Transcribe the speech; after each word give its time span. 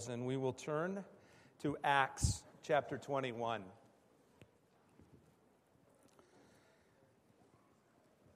Bibles 0.00 0.14
and 0.14 0.26
we 0.26 0.36
will 0.36 0.52
turn 0.52 1.04
to 1.60 1.76
Acts 1.84 2.42
chapter 2.62 2.96
21. 2.96 3.62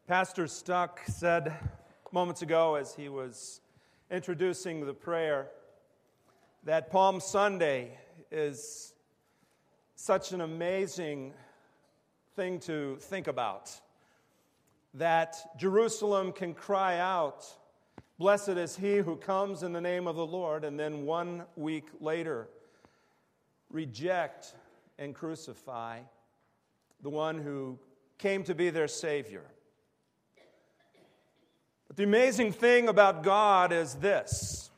Pastor 0.07 0.47
Stuck 0.47 1.01
said 1.07 1.55
moments 2.13 2.43
ago 2.43 2.75
as 2.75 2.95
he 2.95 3.09
was 3.09 3.61
introducing 4.11 4.85
the 4.85 4.93
prayer 4.93 5.49
that 6.65 6.91
Palm 6.91 7.21
Sunday 7.21 7.99
is 8.31 8.93
such 9.97 10.33
an 10.33 10.43
amazing 10.43 11.33
thing 12.37 12.59
to 12.61 12.97
think 12.97 13.27
about. 13.27 13.71
That 14.95 15.37
Jerusalem 15.57 16.33
can 16.33 16.53
cry 16.53 16.99
out, 16.99 17.47
Blessed 18.25 18.57
is 18.57 18.75
he 18.75 18.97
who 18.97 19.17
comes 19.17 19.63
in 19.63 19.75
the 19.75 19.83
name 19.83 20.07
of 20.07 20.17
the 20.17 20.25
Lord, 20.25 20.65
and 20.65 20.81
then 20.81 21.05
one 21.05 21.45
week 21.57 21.89
later 22.01 22.49
reject 23.69 24.55
and 24.99 25.15
crucify 25.15 26.01
the 27.03 27.11
one 27.11 27.39
who 27.39 27.79
came 28.17 28.43
to 28.45 28.55
be 28.55 28.71
their 28.71 28.89
Savior. 28.89 29.43
But 31.87 31.99
the 31.99 32.05
amazing 32.05 32.53
thing 32.53 32.89
about 32.89 33.25
God 33.25 33.73
is 33.73 33.97
this 33.97 34.71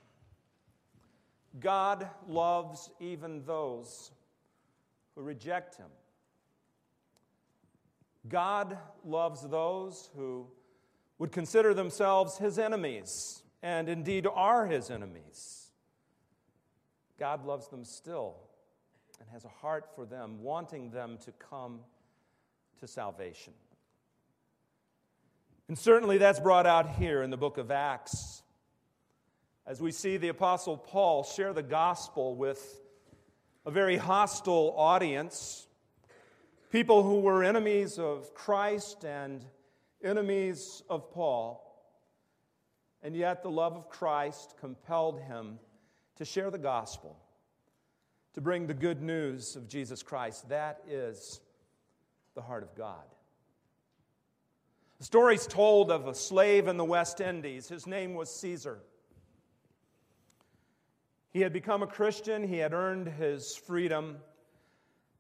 God 1.61 2.11
loves 2.27 2.91
even 2.99 3.45
those 3.45 4.11
who 5.15 5.23
reject 5.23 5.77
Him. 5.77 5.87
God 8.29 8.77
loves 9.05 9.49
those 9.49 10.11
who 10.17 10.49
would 11.19 11.33
consider 11.33 11.73
themselves 11.75 12.39
his 12.39 12.59
enemies, 12.59 13.43
and 13.63 13.89
indeed 13.89 14.27
are 14.33 14.67
his 14.67 14.91
enemies. 14.91 15.71
God 17.19 17.47
loves 17.47 17.69
them 17.69 17.85
still 17.85 18.37
and 19.19 19.29
has 19.31 19.45
a 19.45 19.49
heart 19.49 19.89
for 19.95 20.05
them, 20.05 20.43
wanting 20.43 20.91
them 20.91 21.19
to 21.25 21.33
come 21.33 21.81
to 22.81 22.87
salvation. 22.87 23.55
And 25.69 25.79
certainly 25.79 26.19
that's 26.19 26.39
brought 26.39 26.67
out 26.67 26.91
here 26.91 27.23
in 27.23 27.31
the 27.31 27.37
book 27.37 27.59
of 27.59 27.71
Acts 27.71 28.43
as 29.67 29.81
we 29.81 29.91
see 29.91 30.17
the 30.17 30.29
Apostle 30.29 30.77
Paul 30.77 31.25
share 31.25 31.53
the 31.53 31.63
gospel 31.63 32.37
with 32.37 32.81
a 33.65 33.71
very 33.71 33.97
hostile 33.97 34.73
audience, 34.77 35.67
people 36.71 37.03
who 37.03 37.19
were 37.19 37.43
enemies 37.43 37.99
of 37.99 38.33
Christ 38.33 39.05
and 39.05 39.45
enemies 40.07 40.83
of 40.89 41.11
Paul, 41.11 41.63
and 43.03 43.15
yet 43.15 43.43
the 43.43 43.51
love 43.51 43.75
of 43.77 43.89
Christ 43.89 44.55
compelled 44.59 45.21
him 45.21 45.59
to 46.17 46.25
share 46.25 46.51
the 46.51 46.59
gospel, 46.59 47.19
to 48.35 48.41
bring 48.41 48.67
the 48.67 48.75
good 48.75 49.03
news 49.03 49.57
of 49.57 49.69
Jesus 49.69 50.03
Christ. 50.03 50.49
That 50.49 50.81
is 50.89 51.41
the 52.35 52.43
heart 52.43 52.63
of 52.63 52.75
God. 52.75 53.05
The 54.99 55.05
story's 55.05 55.47
told 55.47 55.91
of 55.91 56.07
a 56.07 56.15
slave 56.15 56.69
in 56.69 56.79
the 56.79 56.85
West 56.85 57.21
Indies. 57.21 57.69
His 57.69 57.87
name 57.87 58.15
was 58.15 58.35
Caesar. 58.41 58.79
He 61.31 61.43
had 61.43 61.53
become 61.53 61.83
a 61.83 61.87
Christian, 61.87 62.49
he 62.49 62.57
had 62.57 62.73
earned 62.73 63.09
his 63.09 63.55
freedom, 63.55 64.17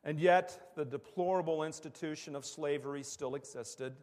and 0.03 0.19
yet 0.19 0.73
the 0.75 0.85
deplorable 0.85 1.63
institution 1.63 2.35
of 2.35 2.47
slavery 2.47 3.03
still 3.03 3.35
existed. 3.35 3.95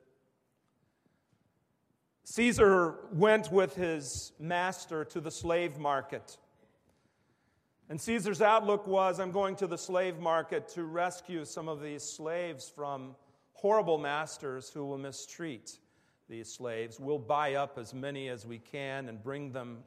Caesar 2.25 2.95
went 3.11 3.51
with 3.51 3.75
his 3.75 4.31
master 4.39 5.03
to 5.05 5.19
the 5.19 5.31
slave 5.31 5.77
market. 5.77 6.37
And 7.89 7.99
Caesar's 7.99 8.41
outlook 8.41 8.87
was 8.87 9.19
I'm 9.19 9.31
going 9.31 9.55
to 9.57 9.67
the 9.67 9.77
slave 9.77 10.19
market 10.19 10.69
to 10.69 10.85
rescue 10.85 11.43
some 11.43 11.67
of 11.67 11.81
these 11.81 12.03
slaves 12.03 12.71
from 12.73 13.15
horrible 13.53 13.97
masters 13.97 14.69
who 14.69 14.85
will 14.85 14.97
mistreat 14.97 15.77
these 16.29 16.51
slaves. 16.51 16.99
We'll 16.99 17.19
buy 17.19 17.55
up 17.55 17.77
as 17.77 17.93
many 17.93 18.29
as 18.29 18.45
we 18.45 18.57
can 18.57 19.09
and 19.09 19.21
bring 19.21 19.51
them 19.51 19.83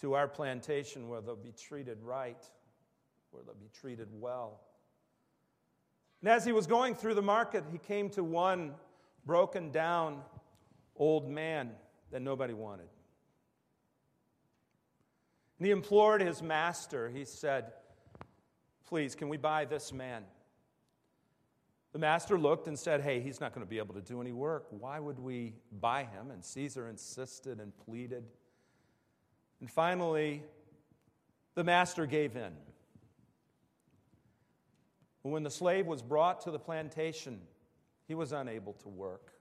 to 0.00 0.14
our 0.14 0.26
plantation 0.26 1.08
where 1.08 1.20
they'll 1.20 1.36
be 1.36 1.52
treated 1.52 2.02
right, 2.02 2.42
where 3.30 3.42
they'll 3.42 3.54
be 3.54 3.70
treated 3.78 4.08
well. 4.12 4.60
And 6.22 6.30
as 6.30 6.44
he 6.44 6.52
was 6.52 6.66
going 6.66 6.94
through 6.94 7.14
the 7.14 7.22
market, 7.22 7.64
he 7.70 7.78
came 7.78 8.08
to 8.10 8.24
one 8.24 8.74
broken 9.26 9.70
down 9.70 10.22
old 10.98 11.28
man 11.28 11.70
that 12.10 12.22
nobody 12.22 12.54
wanted. 12.54 12.88
And 15.58 15.66
he 15.66 15.72
implored 15.72 16.20
his 16.20 16.42
master, 16.42 17.08
he 17.08 17.24
said, 17.24 17.72
Please, 18.86 19.14
can 19.14 19.28
we 19.28 19.36
buy 19.36 19.64
this 19.64 19.92
man? 19.92 20.24
The 21.92 21.98
master 21.98 22.38
looked 22.38 22.68
and 22.68 22.78
said, 22.78 23.00
Hey, 23.00 23.20
he's 23.20 23.40
not 23.40 23.54
going 23.54 23.66
to 23.66 23.68
be 23.68 23.78
able 23.78 23.94
to 23.94 24.00
do 24.00 24.20
any 24.20 24.32
work. 24.32 24.66
Why 24.70 25.00
would 25.00 25.18
we 25.18 25.54
buy 25.80 26.04
him? 26.04 26.30
And 26.30 26.44
Caesar 26.44 26.88
insisted 26.88 27.60
and 27.60 27.76
pleaded. 27.76 28.24
And 29.60 29.70
finally, 29.70 30.42
the 31.54 31.64
master 31.64 32.06
gave 32.06 32.36
in. 32.36 32.52
When 35.22 35.42
the 35.42 35.50
slave 35.50 35.86
was 35.86 36.02
brought 36.02 36.42
to 36.42 36.50
the 36.50 36.58
plantation, 36.58 37.40
he 38.06 38.14
was 38.14 38.32
unable 38.32 38.72
to 38.74 38.88
work. 38.88 39.32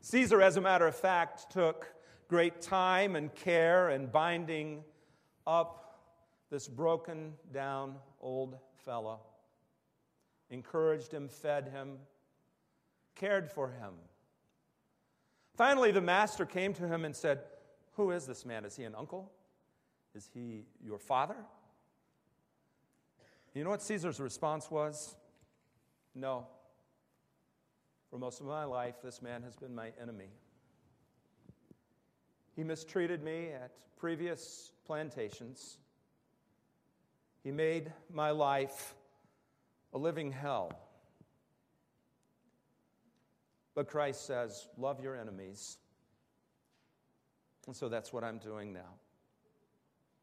Caesar, 0.00 0.40
as 0.40 0.56
a 0.56 0.60
matter 0.60 0.86
of 0.86 0.94
fact, 0.94 1.50
took 1.50 1.92
great 2.28 2.60
time 2.60 3.16
and 3.16 3.34
care 3.34 3.90
in 3.90 4.06
binding 4.06 4.84
up 5.46 5.98
this 6.50 6.68
broken 6.68 7.34
down 7.52 7.96
old 8.20 8.56
fellow, 8.76 9.20
encouraged 10.50 11.12
him, 11.12 11.28
fed 11.28 11.68
him, 11.68 11.98
cared 13.14 13.50
for 13.50 13.68
him. 13.68 13.94
Finally, 15.56 15.90
the 15.90 16.00
master 16.00 16.46
came 16.46 16.72
to 16.72 16.86
him 16.86 17.04
and 17.04 17.14
said, 17.14 17.40
Who 17.94 18.12
is 18.12 18.26
this 18.26 18.46
man? 18.46 18.64
Is 18.64 18.76
he 18.76 18.84
an 18.84 18.94
uncle? 18.94 19.30
Is 20.14 20.28
he 20.32 20.64
your 20.84 20.98
father? 20.98 21.36
You 23.54 23.64
know 23.64 23.70
what 23.70 23.82
Caesar's 23.82 24.20
response 24.20 24.70
was? 24.70 25.16
No. 26.14 26.46
For 28.10 28.18
most 28.18 28.40
of 28.40 28.46
my 28.46 28.64
life, 28.64 28.96
this 29.02 29.20
man 29.20 29.42
has 29.42 29.54
been 29.54 29.74
my 29.74 29.92
enemy. 30.00 30.30
He 32.56 32.64
mistreated 32.64 33.22
me 33.22 33.48
at 33.48 33.70
previous 33.96 34.72
plantations. 34.86 35.78
He 37.44 37.52
made 37.52 37.92
my 38.12 38.30
life 38.30 38.94
a 39.92 39.98
living 39.98 40.32
hell. 40.32 40.72
But 43.74 43.88
Christ 43.88 44.26
says, 44.26 44.68
Love 44.76 45.00
your 45.00 45.14
enemies. 45.16 45.78
And 47.66 47.76
so 47.76 47.88
that's 47.88 48.12
what 48.12 48.24
I'm 48.24 48.38
doing 48.38 48.72
now. 48.72 48.94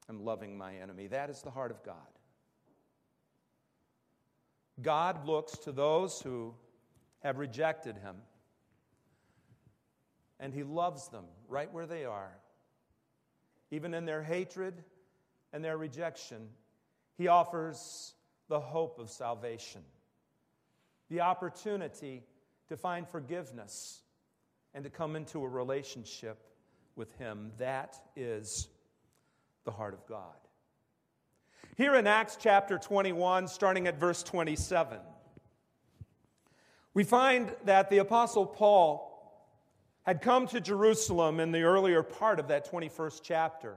I'm 0.10 0.26
loving 0.26 0.58
my 0.58 0.76
enemy. 0.76 1.08
That 1.08 1.30
is 1.30 1.42
the 1.42 1.52
heart 1.52 1.72
of 1.72 1.84
God. 1.84 1.96
God 4.82 5.26
looks 5.26 5.58
to 5.60 5.72
those 5.72 6.20
who 6.20 6.54
have 7.26 7.40
rejected 7.40 7.98
him. 7.98 8.16
And 10.40 10.54
he 10.54 10.64
loves 10.64 11.08
them 11.10 11.26
right 11.48 11.72
where 11.74 11.88
they 11.88 12.06
are. 12.06 12.32
Even 13.72 13.96
in 13.96 14.06
their 14.06 14.22
hatred 14.22 14.84
and 15.52 15.64
their 15.64 15.78
rejection, 15.78 16.48
he 17.18 17.28
offers 17.28 18.14
the 18.48 18.60
hope 18.60 19.00
of 19.00 19.10
salvation, 19.10 19.82
the 21.10 21.22
opportunity 21.22 22.24
to 22.70 22.78
find 22.78 23.08
forgiveness 23.08 24.02
and 24.76 24.84
to 24.84 24.90
come 24.92 25.16
into 25.16 25.44
a 25.44 25.48
relationship 25.48 26.38
with 26.96 27.12
him. 27.18 27.52
That 27.58 28.00
is 28.16 28.68
the 29.64 29.72
heart 29.72 29.96
of 29.96 30.06
God. 30.06 30.36
Here 31.76 31.96
in 31.96 32.06
Acts 32.06 32.38
chapter 32.40 32.78
21, 32.78 33.48
starting 33.48 33.88
at 33.88 34.00
verse 34.00 34.22
27, 34.22 35.00
we 36.96 37.04
find 37.04 37.54
that 37.66 37.92
the 37.92 38.00
Apostle 38.00 38.46
Paul 38.46 39.12
had 40.04 40.22
come 40.22 40.48
to 40.48 40.62
Jerusalem 40.62 41.40
in 41.40 41.52
the 41.52 41.64
earlier 41.64 42.02
part 42.02 42.40
of 42.40 42.48
that 42.48 42.72
21st 42.72 43.20
chapter. 43.22 43.76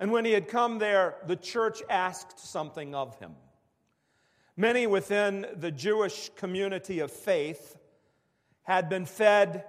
And 0.00 0.10
when 0.10 0.24
he 0.24 0.32
had 0.32 0.48
come 0.48 0.78
there, 0.78 1.16
the 1.26 1.36
church 1.36 1.82
asked 1.90 2.38
something 2.38 2.94
of 2.94 3.16
him. 3.18 3.32
Many 4.56 4.86
within 4.86 5.46
the 5.54 5.70
Jewish 5.70 6.30
community 6.36 7.00
of 7.00 7.12
faith 7.12 7.76
had 8.62 8.88
been 8.88 9.04
fed 9.04 9.64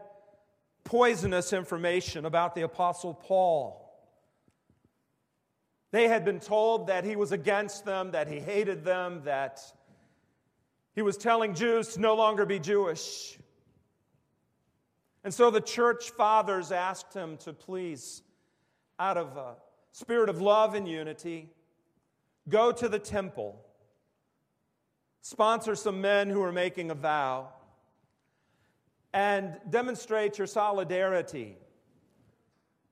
poisonous 0.85 1.51
information 1.51 2.25
about 2.25 2.55
the 2.55 2.61
Apostle 2.61 3.13
Paul. 3.13 3.77
They 5.91 6.07
had 6.07 6.23
been 6.23 6.39
told 6.39 6.87
that 6.87 7.03
he 7.03 7.17
was 7.17 7.33
against 7.33 7.83
them, 7.83 8.11
that 8.11 8.29
he 8.29 8.39
hated 8.39 8.85
them, 8.85 9.23
that 9.25 9.61
he 10.93 11.01
was 11.01 11.17
telling 11.17 11.53
Jews 11.53 11.89
to 11.93 12.01
no 12.01 12.15
longer 12.15 12.45
be 12.45 12.59
Jewish. 12.59 13.37
And 15.23 15.33
so 15.33 15.51
the 15.51 15.61
church 15.61 16.11
fathers 16.11 16.71
asked 16.71 17.13
him 17.13 17.37
to 17.37 17.53
please, 17.53 18.23
out 18.99 19.17
of 19.17 19.37
a 19.37 19.55
spirit 19.91 20.29
of 20.29 20.41
love 20.41 20.73
and 20.73 20.87
unity, 20.87 21.49
go 22.49 22.71
to 22.71 22.89
the 22.89 22.99
temple, 22.99 23.63
sponsor 25.21 25.75
some 25.75 26.01
men 26.01 26.29
who 26.29 26.41
are 26.41 26.51
making 26.51 26.91
a 26.91 26.95
vow, 26.95 27.49
and 29.13 29.59
demonstrate 29.69 30.37
your 30.37 30.47
solidarity 30.47 31.57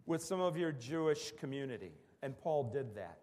with 0.05 0.23
some 0.23 0.41
of 0.41 0.57
your 0.57 0.71
Jewish 0.71 1.31
community. 1.39 1.91
And 2.21 2.37
Paul 2.37 2.71
did 2.71 2.95
that. 2.95 3.19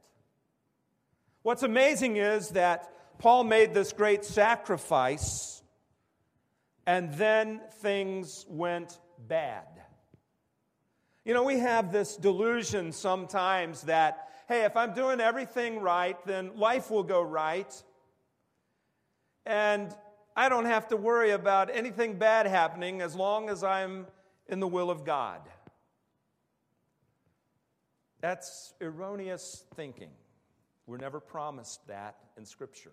What's 1.43 1.62
amazing 1.62 2.17
is 2.17 2.50
that 2.50 2.90
Paul 3.19 3.45
made 3.45 3.73
this 3.73 3.93
great 3.93 4.25
sacrifice, 4.25 5.63
and 6.87 7.13
then 7.15 7.61
things 7.81 8.45
went 8.49 8.99
bad. 9.27 9.67
You 11.25 11.35
know, 11.35 11.43
we 11.43 11.59
have 11.59 11.91
this 11.91 12.17
delusion 12.17 12.93
sometimes 12.93 13.83
that, 13.83 14.29
hey, 14.49 14.65
if 14.65 14.77
I'm 14.77 14.95
doing 14.95 15.21
everything 15.21 15.81
right, 15.81 16.17
then 16.25 16.57
life 16.57 16.91
will 16.91 17.03
go 17.03 17.23
right. 17.23 17.83
And 19.45 19.93
I 20.37 20.49
don't 20.49 20.67
have 20.67 20.89
to 20.89 20.97
worry 20.97 21.31
about 21.31 21.75
anything 21.75 22.19
bad 22.19 22.47
happening 22.47 23.01
as 23.01 23.17
long 23.17 23.49
as 23.49 23.65
I'm 23.65 24.07
in 24.47 24.61
the 24.61 24.69
will 24.69 24.91
of 24.91 25.05
God. 25.05 25.41
That's 28.21 28.75
erroneous 28.81 29.65
thinking. 29.75 30.11
We're 30.87 30.99
never 30.99 31.19
promised 31.19 31.85
that 31.89 32.17
in 32.37 32.45
Scripture. 32.45 32.93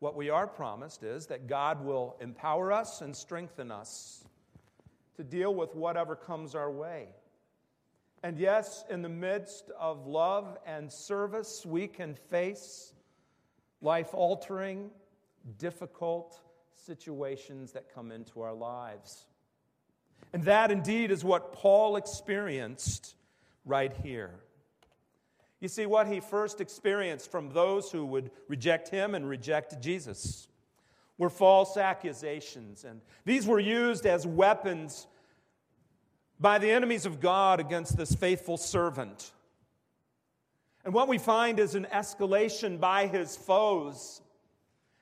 What 0.00 0.14
we 0.14 0.30
are 0.30 0.46
promised 0.46 1.02
is 1.02 1.26
that 1.26 1.48
God 1.48 1.84
will 1.84 2.16
empower 2.20 2.72
us 2.72 3.00
and 3.00 3.16
strengthen 3.16 3.70
us 3.70 4.24
to 5.16 5.24
deal 5.24 5.52
with 5.54 5.74
whatever 5.74 6.14
comes 6.14 6.54
our 6.54 6.70
way. 6.70 7.08
And 8.22 8.38
yes, 8.38 8.84
in 8.90 9.02
the 9.02 9.08
midst 9.08 9.70
of 9.78 10.06
love 10.06 10.56
and 10.66 10.92
service, 10.92 11.64
we 11.66 11.86
can 11.88 12.14
face 12.14 12.92
life 13.80 14.12
altering, 14.12 14.90
difficult 15.58 16.40
situations 16.74 17.72
that 17.72 17.92
come 17.92 18.12
into 18.12 18.42
our 18.42 18.54
lives. 18.54 19.26
And 20.32 20.44
that 20.44 20.70
indeed 20.70 21.10
is 21.10 21.24
what 21.24 21.52
Paul 21.52 21.96
experienced 21.96 23.14
right 23.64 23.92
here. 24.02 24.34
You 25.60 25.68
see, 25.68 25.86
what 25.86 26.06
he 26.06 26.20
first 26.20 26.60
experienced 26.60 27.30
from 27.30 27.50
those 27.50 27.90
who 27.90 28.06
would 28.06 28.30
reject 28.46 28.88
him 28.88 29.14
and 29.14 29.28
reject 29.28 29.80
Jesus 29.80 30.48
were 31.16 31.30
false 31.30 31.76
accusations. 31.76 32.84
And 32.84 33.00
these 33.24 33.46
were 33.46 33.58
used 33.58 34.06
as 34.06 34.26
weapons 34.26 35.08
by 36.38 36.58
the 36.58 36.70
enemies 36.70 37.06
of 37.06 37.20
God 37.20 37.58
against 37.58 37.96
this 37.96 38.14
faithful 38.14 38.56
servant. 38.56 39.32
And 40.84 40.94
what 40.94 41.08
we 41.08 41.18
find 41.18 41.58
is 41.58 41.74
an 41.74 41.88
escalation 41.92 42.78
by 42.78 43.08
his 43.08 43.36
foes 43.36 44.22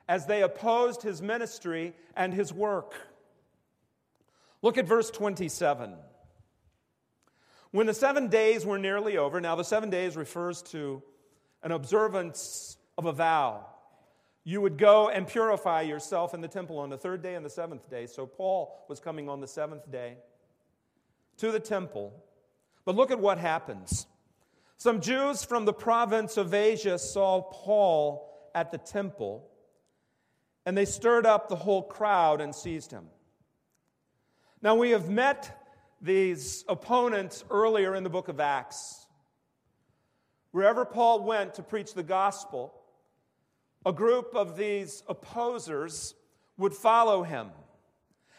as 0.08 0.26
they 0.26 0.42
opposed 0.42 1.02
his 1.02 1.20
ministry 1.20 1.92
and 2.16 2.32
his 2.32 2.52
work. 2.52 2.94
Look 4.62 4.78
at 4.78 4.86
verse 4.86 5.10
27. 5.10 5.94
When 7.76 7.86
the 7.86 7.92
seven 7.92 8.28
days 8.28 8.64
were 8.64 8.78
nearly 8.78 9.18
over, 9.18 9.38
now 9.38 9.54
the 9.54 9.62
seven 9.62 9.90
days 9.90 10.16
refers 10.16 10.62
to 10.62 11.02
an 11.62 11.72
observance 11.72 12.78
of 12.96 13.04
a 13.04 13.12
vow. 13.12 13.66
You 14.44 14.62
would 14.62 14.78
go 14.78 15.10
and 15.10 15.28
purify 15.28 15.82
yourself 15.82 16.32
in 16.32 16.40
the 16.40 16.48
temple 16.48 16.78
on 16.78 16.88
the 16.88 16.96
third 16.96 17.22
day 17.22 17.34
and 17.34 17.44
the 17.44 17.50
seventh 17.50 17.90
day. 17.90 18.06
So 18.06 18.24
Paul 18.24 18.86
was 18.88 18.98
coming 18.98 19.28
on 19.28 19.42
the 19.42 19.46
seventh 19.46 19.92
day 19.92 20.16
to 21.36 21.52
the 21.52 21.60
temple. 21.60 22.14
But 22.86 22.96
look 22.96 23.10
at 23.10 23.20
what 23.20 23.36
happens. 23.36 24.06
Some 24.78 25.02
Jews 25.02 25.44
from 25.44 25.66
the 25.66 25.74
province 25.74 26.38
of 26.38 26.54
Asia 26.54 26.98
saw 26.98 27.42
Paul 27.42 28.50
at 28.54 28.72
the 28.72 28.78
temple, 28.78 29.50
and 30.64 30.78
they 30.78 30.86
stirred 30.86 31.26
up 31.26 31.50
the 31.50 31.56
whole 31.56 31.82
crowd 31.82 32.40
and 32.40 32.54
seized 32.54 32.90
him. 32.90 33.04
Now, 34.62 34.76
we 34.76 34.92
have 34.92 35.10
met 35.10 35.65
these 36.06 36.64
opponents 36.68 37.44
earlier 37.50 37.94
in 37.94 38.04
the 38.04 38.10
book 38.10 38.28
of 38.28 38.40
Acts. 38.40 39.06
Wherever 40.52 40.86
Paul 40.86 41.24
went 41.24 41.54
to 41.54 41.62
preach 41.62 41.92
the 41.92 42.02
gospel, 42.02 42.72
a 43.84 43.92
group 43.92 44.34
of 44.34 44.56
these 44.56 45.02
opposers 45.08 46.14
would 46.56 46.72
follow 46.72 47.22
him 47.22 47.50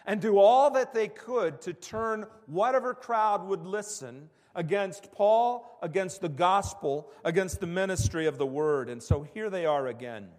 and 0.06 0.22
do 0.22 0.40
all 0.40 0.72
that 0.72 0.94
they 0.94 1.10
could 1.10 1.62
to 1.62 1.74
turn 1.74 2.25
whatever 2.48 2.94
crowd 2.94 3.46
would 3.46 3.66
listen 3.66 4.30
against 4.56 5.12
Paul, 5.12 5.78
against 5.84 6.22
the 6.22 6.30
gospel, 6.30 7.12
against 7.24 7.60
the 7.60 7.68
ministry 7.68 8.25
of 8.25 8.38
the 8.38 8.46
word. 8.46 8.90
And 8.90 9.04
so 9.04 9.28
here 9.34 9.50
they 9.50 9.66
are 9.66 9.88
again. 9.88 10.30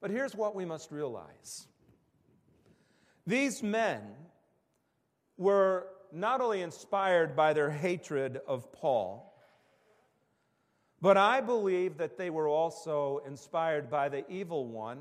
But 0.00 0.10
here's 0.10 0.34
what 0.34 0.56
we 0.56 0.64
must 0.64 0.90
realize 0.90 1.68
these 3.24 3.62
men 3.62 4.00
were 5.36 5.86
not 6.12 6.40
only 6.40 6.62
inspired 6.62 7.34
by 7.34 7.52
their 7.52 7.70
hatred 7.70 8.40
of 8.46 8.70
Paul, 8.72 9.32
but 11.00 11.16
I 11.16 11.40
believe 11.40 11.98
that 11.98 12.16
they 12.16 12.30
were 12.30 12.48
also 12.48 13.22
inspired 13.26 13.90
by 13.90 14.08
the 14.08 14.28
evil 14.30 14.66
one 14.66 15.00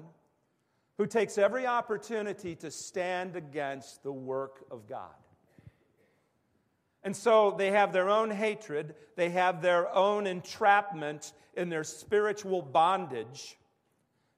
who 0.98 1.06
takes 1.06 1.38
every 1.38 1.68
opportunity 1.68 2.56
to 2.56 2.72
stand 2.72 3.36
against 3.36 4.04
the 4.04 4.12
work 4.12 4.66
of 4.72 4.88
God. 4.88 5.14
And 7.04 7.16
so 7.16 7.56
they 7.58 7.72
have 7.72 7.94
their 7.94 8.10
own 8.10 8.30
hatred, 8.30 8.96
they 9.16 9.30
have 9.30 9.62
their 9.62 9.94
own 9.94 10.28
entrapment 10.28 11.34
in 11.56 11.70
their 11.70 11.84
spiritual 11.84 12.62
bondage 12.62 13.58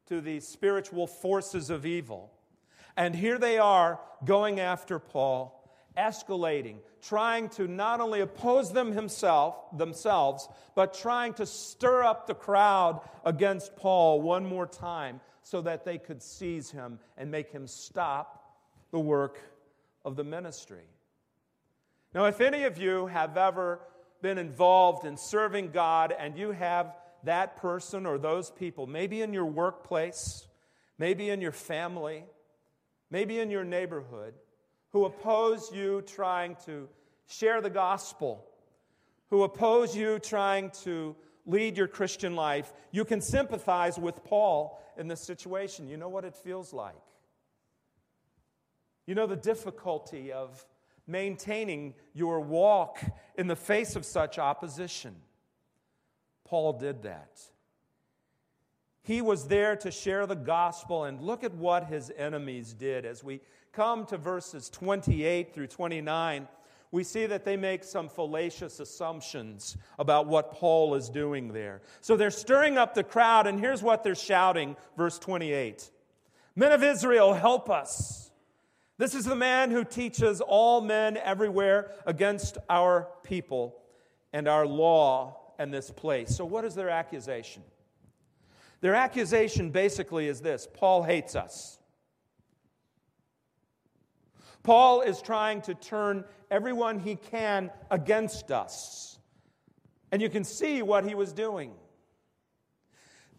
to 0.08 0.22
the 0.22 0.40
spiritual 0.40 1.08
forces 1.08 1.70
of 1.70 1.86
evil. 1.86 2.32
And 2.96 3.16
here 3.16 3.38
they 3.38 3.58
are 3.58 4.00
going 4.24 4.60
after 4.60 5.00
Paul, 5.00 5.63
escalating, 5.98 6.78
trying 7.02 7.50
to 7.50 7.68
not 7.68 8.02
only 8.02 8.22
oppose 8.22 8.72
them 8.72 8.92
himself, 8.92 9.56
themselves, 9.78 10.48
but 10.76 10.94
trying 10.94 11.34
to 11.36 11.46
stir 11.46 12.04
up 12.04 12.28
the 12.28 12.34
crowd 12.34 13.02
against 13.26 13.76
Paul 13.76 14.22
one 14.22 14.46
more 14.46 14.68
time 14.68 15.22
so 15.44 15.62
that 15.62 15.86
they 15.86 15.98
could 15.98 16.22
seize 16.22 16.72
him 16.72 17.00
and 17.18 17.30
make 17.30 17.52
him 17.52 17.68
stop 17.68 18.56
the 18.92 19.00
work 19.00 19.40
of 20.06 20.16
the 20.16 20.24
ministry. 20.24 20.86
Now, 22.14 22.26
if 22.26 22.42
any 22.42 22.64
of 22.64 22.78
you 22.78 23.08
have 23.08 23.38
ever 23.38 23.80
been 24.22 24.38
involved 24.38 25.06
in 25.06 25.18
serving 25.18 25.72
God 25.72 26.14
and 26.18 26.38
you 26.38 26.52
have 26.52 26.96
that 27.24 27.58
person 27.58 28.06
or 28.06 28.18
those 28.18 28.52
people, 28.52 28.88
maybe 28.88 29.22
in 29.22 29.34
your 29.34 29.46
workplace, 29.46 30.48
maybe 30.98 31.30
in 31.30 31.42
your 31.42 31.52
family, 31.52 32.26
maybe 33.10 33.40
in 33.40 33.50
your 33.50 33.64
neighborhood, 33.64 34.34
who 34.94 35.06
oppose 35.06 35.72
you 35.74 36.02
trying 36.04 36.56
to 36.66 36.88
share 37.28 37.60
the 37.60 37.70
gospel, 37.70 38.46
who 39.30 39.44
oppose 39.44 39.96
you 39.96 40.20
trying 40.20 40.70
to 40.70 41.16
lead 41.46 41.76
your 41.76 41.88
Christian 41.88 42.36
life, 42.36 42.72
you 42.92 43.04
can 43.04 43.20
sympathize 43.20 43.98
with 43.98 44.24
Paul 44.24 44.80
in 44.98 45.08
this 45.08 45.22
situation. 45.22 45.90
You 45.90 45.98
know 45.98 46.10
what 46.10 46.24
it 46.24 46.36
feels 46.36 46.72
like. 46.72 46.96
You 49.08 49.16
know 49.16 49.28
the 49.28 49.36
difficulty 49.36 50.32
of 50.32 50.66
maintaining 51.08 51.96
your 52.14 52.40
walk 52.40 53.00
in 53.36 53.48
the 53.48 53.56
face 53.56 53.96
of 53.96 54.06
such 54.06 54.40
opposition. 54.40 55.16
Paul 56.46 56.74
did 56.74 57.04
that. 57.04 57.42
He 59.04 59.22
was 59.22 59.48
there 59.48 59.76
to 59.78 59.92
share 59.92 60.26
the 60.26 60.36
gospel, 60.36 61.04
and 61.04 61.22
look 61.22 61.44
at 61.44 61.54
what 61.54 61.88
his 61.88 62.12
enemies 62.18 62.74
did. 62.74 63.06
As 63.06 63.24
we 63.24 63.42
come 63.74 64.06
to 64.08 64.18
verses 64.18 64.70
28 64.70 65.54
through 65.54 65.68
29, 65.68 66.48
we 66.92 67.04
see 67.04 67.26
that 67.26 67.44
they 67.44 67.58
make 67.58 67.84
some 67.84 68.08
fallacious 68.08 68.80
assumptions 68.80 69.76
about 70.00 70.28
what 70.28 70.54
Paul 70.54 70.96
is 70.96 71.10
doing 71.10 71.52
there. 71.52 71.82
So 72.02 72.16
they're 72.16 72.32
stirring 72.32 72.78
up 72.78 72.94
the 72.94 73.04
crowd, 73.04 73.46
and 73.46 73.60
here's 73.60 73.84
what 73.84 74.04
they're 74.04 74.16
shouting, 74.16 74.78
verse 74.96 75.20
28 75.20 75.90
Men 76.56 76.72
of 76.72 76.84
Israel, 76.84 77.34
help 77.34 77.70
us. 77.70 78.32
This 79.00 79.16
is 79.16 79.26
the 79.26 79.36
man 79.36 79.72
who 79.72 79.84
teaches 79.84 80.40
all 80.40 80.82
men 80.82 81.18
everywhere 81.18 81.92
against 82.06 82.60
our 82.70 83.10
people 83.24 83.76
and 84.32 84.48
our 84.48 84.66
law 84.68 85.42
and 85.58 85.74
this 85.74 85.90
place. 85.90 86.36
So, 86.36 86.46
what 86.46 86.64
is 86.64 86.76
their 86.76 86.90
accusation? 86.90 87.64
Their 88.84 88.96
accusation 88.96 89.70
basically 89.70 90.28
is 90.28 90.42
this 90.42 90.68
Paul 90.74 91.04
hates 91.04 91.38
us. 91.38 91.80
Paul 94.62 95.00
is 95.00 95.22
trying 95.22 95.62
to 95.62 95.74
turn 95.74 96.26
everyone 96.52 97.00
he 97.00 97.16
can 97.16 97.72
against 97.90 98.52
us. 98.52 99.18
And 100.12 100.22
you 100.22 100.30
can 100.30 100.44
see 100.44 100.82
what 100.82 101.06
he 101.06 101.16
was 101.16 101.32
doing. 101.32 101.72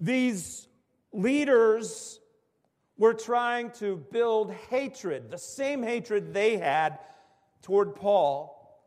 These 0.00 0.66
leaders 1.12 2.20
were 2.96 3.12
trying 3.12 3.70
to 3.72 3.98
build 4.12 4.50
hatred, 4.70 5.30
the 5.30 5.36
same 5.36 5.82
hatred 5.82 6.32
they 6.32 6.56
had 6.56 7.00
toward 7.60 7.96
Paul, 7.96 8.80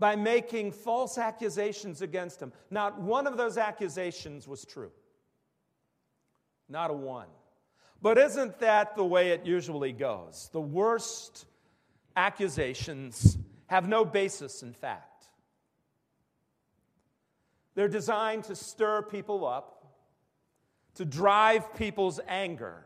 by 0.00 0.16
making 0.16 0.72
false 0.72 1.18
accusations 1.18 2.02
against 2.02 2.42
him. 2.42 2.52
Not 2.68 3.00
one 3.00 3.28
of 3.28 3.36
those 3.36 3.56
accusations 3.56 4.48
was 4.48 4.64
true. 4.64 4.90
Not 6.68 6.90
a 6.90 6.94
one. 6.94 7.28
But 8.00 8.18
isn't 8.18 8.58
that 8.60 8.96
the 8.96 9.04
way 9.04 9.30
it 9.30 9.46
usually 9.46 9.92
goes? 9.92 10.50
The 10.52 10.60
worst 10.60 11.46
accusations 12.16 13.38
have 13.66 13.88
no 13.88 14.04
basis 14.04 14.62
in 14.62 14.72
fact. 14.72 15.26
They're 17.74 17.88
designed 17.88 18.44
to 18.44 18.54
stir 18.54 19.02
people 19.02 19.46
up, 19.46 19.84
to 20.94 21.04
drive 21.04 21.74
people's 21.74 22.20
anger. 22.28 22.84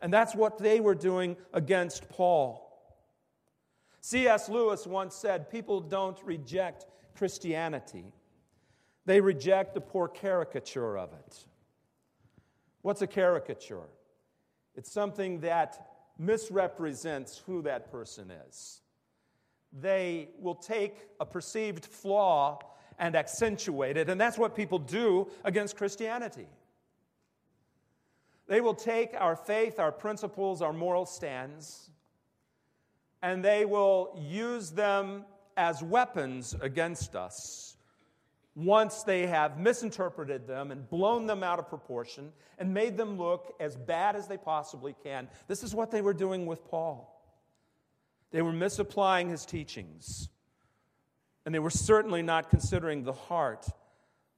And 0.00 0.12
that's 0.12 0.34
what 0.34 0.58
they 0.58 0.80
were 0.80 0.94
doing 0.94 1.36
against 1.52 2.08
Paul. 2.10 2.64
C.S. 4.00 4.48
Lewis 4.48 4.86
once 4.86 5.14
said 5.14 5.50
people 5.50 5.80
don't 5.80 6.18
reject 6.24 6.86
Christianity, 7.16 8.12
they 9.06 9.20
reject 9.20 9.74
the 9.74 9.80
poor 9.80 10.06
caricature 10.08 10.96
of 10.96 11.12
it. 11.12 11.44
What's 12.88 13.02
a 13.02 13.06
caricature? 13.06 13.86
It's 14.74 14.90
something 14.90 15.40
that 15.40 15.90
misrepresents 16.16 17.36
who 17.36 17.60
that 17.60 17.92
person 17.92 18.32
is. 18.48 18.80
They 19.78 20.30
will 20.38 20.54
take 20.54 20.96
a 21.20 21.26
perceived 21.26 21.84
flaw 21.84 22.60
and 22.98 23.14
accentuate 23.14 23.98
it, 23.98 24.08
and 24.08 24.18
that's 24.18 24.38
what 24.38 24.56
people 24.56 24.78
do 24.78 25.28
against 25.44 25.76
Christianity. 25.76 26.46
They 28.46 28.62
will 28.62 28.72
take 28.72 29.10
our 29.12 29.36
faith, 29.36 29.78
our 29.78 29.92
principles, 29.92 30.62
our 30.62 30.72
moral 30.72 31.04
stands, 31.04 31.90
and 33.20 33.44
they 33.44 33.66
will 33.66 34.18
use 34.18 34.70
them 34.70 35.26
as 35.58 35.82
weapons 35.82 36.56
against 36.62 37.14
us 37.14 37.67
once 38.58 39.04
they 39.04 39.24
have 39.24 39.56
misinterpreted 39.56 40.48
them 40.48 40.72
and 40.72 40.90
blown 40.90 41.28
them 41.28 41.44
out 41.44 41.60
of 41.60 41.68
proportion 41.68 42.32
and 42.58 42.74
made 42.74 42.96
them 42.96 43.16
look 43.16 43.54
as 43.60 43.76
bad 43.76 44.16
as 44.16 44.26
they 44.26 44.36
possibly 44.36 44.96
can. 45.04 45.28
This 45.46 45.62
is 45.62 45.76
what 45.76 45.92
they 45.92 46.02
were 46.02 46.12
doing 46.12 46.44
with 46.44 46.64
Paul. 46.64 47.14
They 48.32 48.42
were 48.42 48.52
misapplying 48.52 49.28
his 49.28 49.46
teachings, 49.46 50.28
and 51.46 51.54
they 51.54 51.60
were 51.60 51.70
certainly 51.70 52.20
not 52.20 52.50
considering 52.50 53.04
the 53.04 53.12
heart 53.12 53.64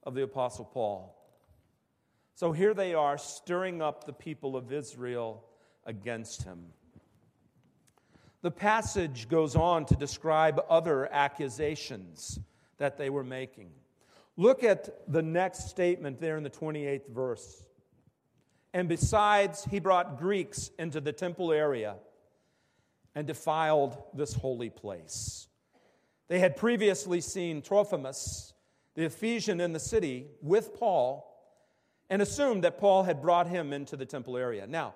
of 0.03 0.13
the 0.13 0.21
Apostle 0.21 0.65
Paul. 0.65 1.17
So 2.35 2.51
here 2.51 2.75
they 2.75 2.93
are 2.93 3.17
stirring 3.17 3.81
up 3.81 4.03
the 4.03 4.13
people 4.13 4.55
of 4.55 4.71
Israel 4.71 5.43
against 5.83 6.43
him. 6.43 6.67
The 8.43 8.51
passage 8.51 9.27
goes 9.29 9.55
on 9.55 9.85
to 9.87 9.95
describe 9.95 10.63
other 10.69 11.11
accusations 11.11 12.39
that 12.77 12.99
they 12.99 13.09
were 13.09 13.23
making. 13.23 13.71
Look 14.37 14.63
at 14.63 15.11
the 15.11 15.21
next 15.21 15.69
statement 15.69 16.19
there 16.19 16.37
in 16.37 16.43
the 16.43 16.49
28th 16.49 17.09
verse. 17.09 17.63
And 18.73 18.87
besides, 18.87 19.65
he 19.65 19.79
brought 19.79 20.17
Greeks 20.17 20.71
into 20.79 21.01
the 21.01 21.11
temple 21.11 21.51
area 21.51 21.95
and 23.13 23.27
defiled 23.27 24.01
this 24.13 24.33
holy 24.33 24.69
place. 24.69 25.47
They 26.29 26.39
had 26.39 26.55
previously 26.55 27.19
seen 27.19 27.61
Trophimus, 27.61 28.53
the 28.95 29.03
Ephesian 29.03 29.59
in 29.59 29.73
the 29.73 29.79
city, 29.79 30.27
with 30.41 30.79
Paul, 30.79 31.27
and 32.09 32.21
assumed 32.21 32.63
that 32.63 32.77
Paul 32.77 33.03
had 33.03 33.21
brought 33.21 33.47
him 33.47 33.73
into 33.73 33.97
the 33.97 34.05
temple 34.05 34.37
area. 34.37 34.65
Now, 34.65 34.93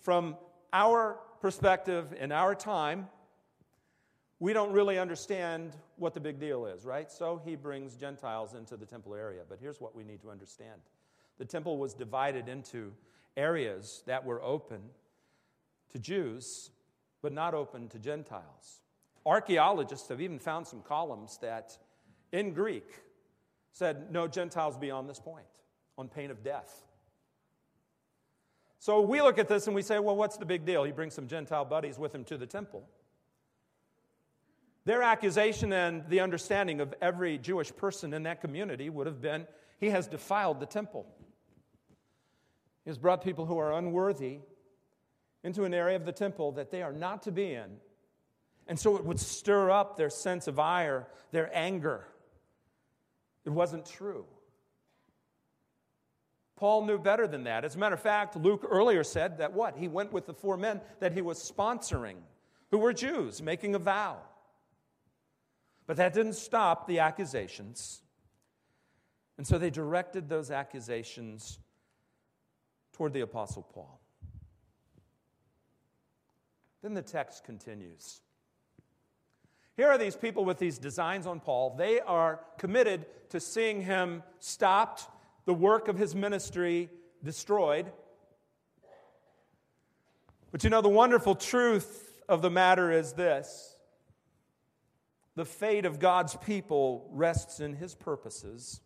from 0.00 0.36
our 0.72 1.18
perspective 1.40 2.14
in 2.18 2.32
our 2.32 2.54
time, 2.54 3.08
we 4.40 4.52
don't 4.52 4.72
really 4.72 4.98
understand 4.98 5.76
what 5.96 6.14
the 6.14 6.20
big 6.20 6.38
deal 6.38 6.66
is, 6.66 6.84
right? 6.84 7.10
So 7.10 7.40
he 7.44 7.56
brings 7.56 7.96
Gentiles 7.96 8.54
into 8.54 8.76
the 8.76 8.86
temple 8.86 9.14
area. 9.14 9.42
But 9.48 9.58
here's 9.60 9.80
what 9.80 9.96
we 9.96 10.04
need 10.04 10.20
to 10.22 10.30
understand 10.30 10.80
the 11.38 11.44
temple 11.44 11.78
was 11.78 11.94
divided 11.94 12.48
into 12.48 12.92
areas 13.36 14.02
that 14.06 14.24
were 14.24 14.42
open 14.42 14.80
to 15.92 15.98
Jews, 15.98 16.70
but 17.22 17.32
not 17.32 17.54
open 17.54 17.88
to 17.88 17.98
Gentiles. 17.98 18.80
Archaeologists 19.24 20.08
have 20.08 20.20
even 20.20 20.38
found 20.38 20.66
some 20.66 20.82
columns 20.82 21.38
that, 21.38 21.78
in 22.32 22.52
Greek, 22.52 23.02
said 23.72 24.10
no 24.10 24.26
Gentiles 24.26 24.76
beyond 24.76 25.08
this 25.08 25.20
point, 25.20 25.46
on 25.96 26.08
pain 26.08 26.30
of 26.30 26.42
death. 26.42 26.82
So 28.80 29.00
we 29.00 29.20
look 29.20 29.38
at 29.38 29.48
this 29.48 29.66
and 29.66 29.76
we 29.76 29.82
say, 29.82 29.98
well, 29.98 30.16
what's 30.16 30.36
the 30.36 30.46
big 30.46 30.64
deal? 30.64 30.84
He 30.84 30.92
brings 30.92 31.14
some 31.14 31.28
Gentile 31.28 31.64
buddies 31.64 31.98
with 31.98 32.14
him 32.14 32.24
to 32.24 32.36
the 32.36 32.46
temple. 32.46 32.88
Their 34.88 35.02
accusation 35.02 35.70
and 35.74 36.08
the 36.08 36.20
understanding 36.20 36.80
of 36.80 36.94
every 37.02 37.36
Jewish 37.36 37.76
person 37.76 38.14
in 38.14 38.22
that 38.22 38.40
community 38.40 38.88
would 38.88 39.06
have 39.06 39.20
been 39.20 39.46
he 39.78 39.90
has 39.90 40.06
defiled 40.06 40.60
the 40.60 40.66
temple. 40.66 41.04
He 42.84 42.88
has 42.88 42.96
brought 42.96 43.22
people 43.22 43.44
who 43.44 43.58
are 43.58 43.74
unworthy 43.74 44.38
into 45.44 45.64
an 45.64 45.74
area 45.74 45.96
of 45.96 46.06
the 46.06 46.12
temple 46.12 46.52
that 46.52 46.70
they 46.70 46.80
are 46.80 46.94
not 46.94 47.24
to 47.24 47.30
be 47.30 47.52
in. 47.52 47.66
And 48.66 48.80
so 48.80 48.96
it 48.96 49.04
would 49.04 49.20
stir 49.20 49.70
up 49.70 49.98
their 49.98 50.08
sense 50.08 50.48
of 50.48 50.58
ire, 50.58 51.06
their 51.32 51.54
anger. 51.54 52.06
It 53.44 53.50
wasn't 53.50 53.84
true. 53.84 54.24
Paul 56.56 56.86
knew 56.86 56.98
better 56.98 57.28
than 57.28 57.44
that. 57.44 57.66
As 57.66 57.74
a 57.74 57.78
matter 57.78 57.94
of 57.94 58.00
fact, 58.00 58.36
Luke 58.36 58.66
earlier 58.66 59.04
said 59.04 59.36
that 59.36 59.52
what? 59.52 59.76
He 59.76 59.86
went 59.86 60.14
with 60.14 60.24
the 60.24 60.32
four 60.32 60.56
men 60.56 60.80
that 61.00 61.12
he 61.12 61.20
was 61.20 61.38
sponsoring, 61.38 62.16
who 62.70 62.78
were 62.78 62.94
Jews, 62.94 63.42
making 63.42 63.74
a 63.74 63.78
vow. 63.78 64.22
But 65.88 65.96
that 65.96 66.12
didn't 66.12 66.34
stop 66.34 66.86
the 66.86 67.00
accusations. 67.00 68.02
And 69.38 69.46
so 69.46 69.56
they 69.56 69.70
directed 69.70 70.28
those 70.28 70.50
accusations 70.50 71.58
toward 72.92 73.14
the 73.14 73.22
Apostle 73.22 73.62
Paul. 73.62 73.98
Then 76.82 76.92
the 76.92 77.02
text 77.02 77.42
continues. 77.42 78.20
Here 79.76 79.88
are 79.88 79.96
these 79.96 80.14
people 80.14 80.44
with 80.44 80.58
these 80.58 80.76
designs 80.76 81.26
on 81.26 81.40
Paul. 81.40 81.74
They 81.78 82.00
are 82.00 82.40
committed 82.58 83.06
to 83.30 83.40
seeing 83.40 83.80
him 83.80 84.22
stopped 84.40 85.06
the 85.46 85.54
work 85.54 85.88
of 85.88 85.96
his 85.96 86.14
ministry 86.14 86.90
destroyed. 87.24 87.90
But 90.52 90.64
you 90.64 90.70
know, 90.70 90.82
the 90.82 90.88
wonderful 90.90 91.34
truth 91.34 92.20
of 92.28 92.42
the 92.42 92.50
matter 92.50 92.92
is 92.92 93.14
this 93.14 93.77
the 95.38 95.44
fate 95.44 95.84
of 95.84 96.00
God's 96.00 96.34
people 96.34 97.08
rests 97.12 97.60
in 97.60 97.74
his 97.74 97.94
purposes 97.94 98.80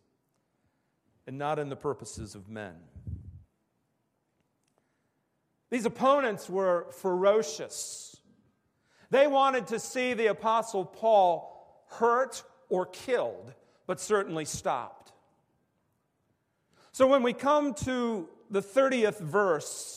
and 1.25 1.39
not 1.39 1.57
in 1.57 1.69
the 1.69 1.75
purposes 1.75 2.35
of 2.35 2.47
men. 2.47 2.75
These 5.71 5.87
opponents 5.87 6.47
were 6.47 6.85
ferocious. 6.91 8.17
They 9.09 9.25
wanted 9.25 9.65
to 9.67 9.79
see 9.79 10.13
the 10.13 10.27
Apostle 10.27 10.85
Paul 10.85 11.83
hurt 11.87 12.43
or 12.69 12.85
killed, 12.85 13.51
but 13.87 13.99
certainly 13.99 14.45
stopped. 14.45 15.11
So 16.91 17.07
when 17.07 17.23
we 17.23 17.33
come 17.33 17.73
to 17.85 18.29
the 18.51 18.61
30th 18.61 19.17
verse, 19.17 19.92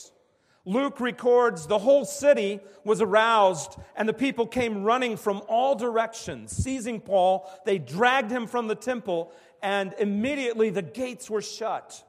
Luke 0.67 0.99
records 0.99 1.65
the 1.65 1.79
whole 1.79 2.03
city 2.03 2.59
was 2.83 3.01
aroused, 3.01 3.77
and 3.95 4.07
the 4.07 4.13
people 4.13 4.45
came 4.45 4.83
running 4.83 5.15
from 5.15 5.41
all 5.47 5.75
directions. 5.75 6.51
Seizing 6.51 6.99
Paul, 6.99 7.49
they 7.65 7.79
dragged 7.79 8.29
him 8.29 8.47
from 8.47 8.67
the 8.67 8.75
temple, 8.75 9.31
and 9.63 9.95
immediately 9.97 10.69
the 10.69 10.81
gates 10.81 11.29
were 11.29 11.41
shut. 11.41 12.03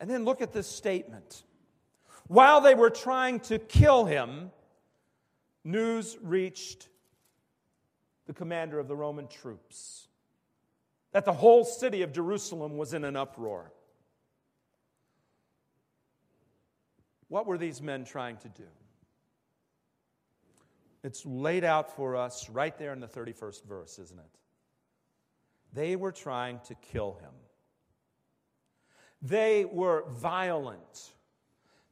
And 0.00 0.10
then 0.10 0.24
look 0.24 0.42
at 0.42 0.52
this 0.52 0.66
statement. 0.66 1.44
While 2.26 2.62
they 2.62 2.74
were 2.74 2.90
trying 2.90 3.38
to 3.40 3.60
kill 3.60 4.06
him, 4.06 4.50
news 5.62 6.18
reached 6.20 6.88
the 8.26 8.34
commander 8.34 8.80
of 8.80 8.88
the 8.88 8.96
Roman 8.96 9.28
troops 9.28 10.08
that 11.12 11.24
the 11.24 11.32
whole 11.32 11.64
city 11.64 12.02
of 12.02 12.12
Jerusalem 12.12 12.76
was 12.76 12.92
in 12.92 13.04
an 13.04 13.14
uproar. 13.14 13.72
What 17.28 17.46
were 17.46 17.58
these 17.58 17.82
men 17.82 18.04
trying 18.04 18.36
to 18.38 18.48
do? 18.48 18.68
It's 21.02 21.24
laid 21.24 21.64
out 21.64 21.94
for 21.94 22.16
us 22.16 22.48
right 22.50 22.76
there 22.78 22.92
in 22.92 23.00
the 23.00 23.08
31st 23.08 23.64
verse, 23.64 23.98
isn't 23.98 24.18
it? 24.18 24.38
They 25.72 25.96
were 25.96 26.12
trying 26.12 26.60
to 26.66 26.74
kill 26.74 27.18
him. 27.20 27.32
They 29.22 29.64
were 29.64 30.04
violent. 30.08 31.12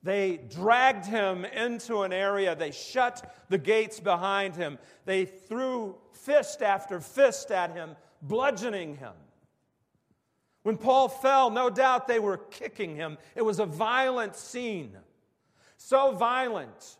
They 0.03 0.41
dragged 0.50 1.07
him 1.07 1.45
into 1.45 2.03
an 2.03 2.12
area. 2.12 2.55
They 2.55 2.71
shut 2.71 3.35
the 3.49 3.59
gates 3.59 4.00
behind 4.00 4.57
him. 4.57 4.79
They 5.05 5.25
threw 5.25 5.97
fist 6.12 6.62
after 6.62 7.00
fist 7.00 7.50
at 7.50 7.73
him 7.73 7.97
bludgeoning 8.21 8.97
him. 8.97 9.12
When 10.62 10.76
Paul 10.79 11.09
fell, 11.09 11.50
no 11.50 11.69
doubt 11.69 12.09
they 12.09 12.19
were 12.19 12.38
kicking 12.38 12.97
him. 12.97 13.19
It 13.35 13.43
was 13.43 13.59
a 13.59 13.67
violent 13.67 14.35
scene. 14.35 14.97
So 15.76 16.12
violent 16.12 16.97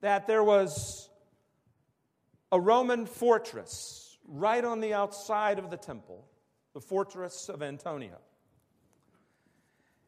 that 0.00 0.26
there 0.26 0.42
was 0.44 1.08
a 2.52 2.60
Roman 2.60 3.06
fortress 3.06 4.18
right 4.26 4.64
on 4.64 4.80
the 4.80 4.94
outside 4.94 5.58
of 5.58 5.70
the 5.70 5.76
temple, 5.76 6.24
the 6.74 6.80
fortress 6.80 7.48
of 7.48 7.62
Antonia. 7.62 8.18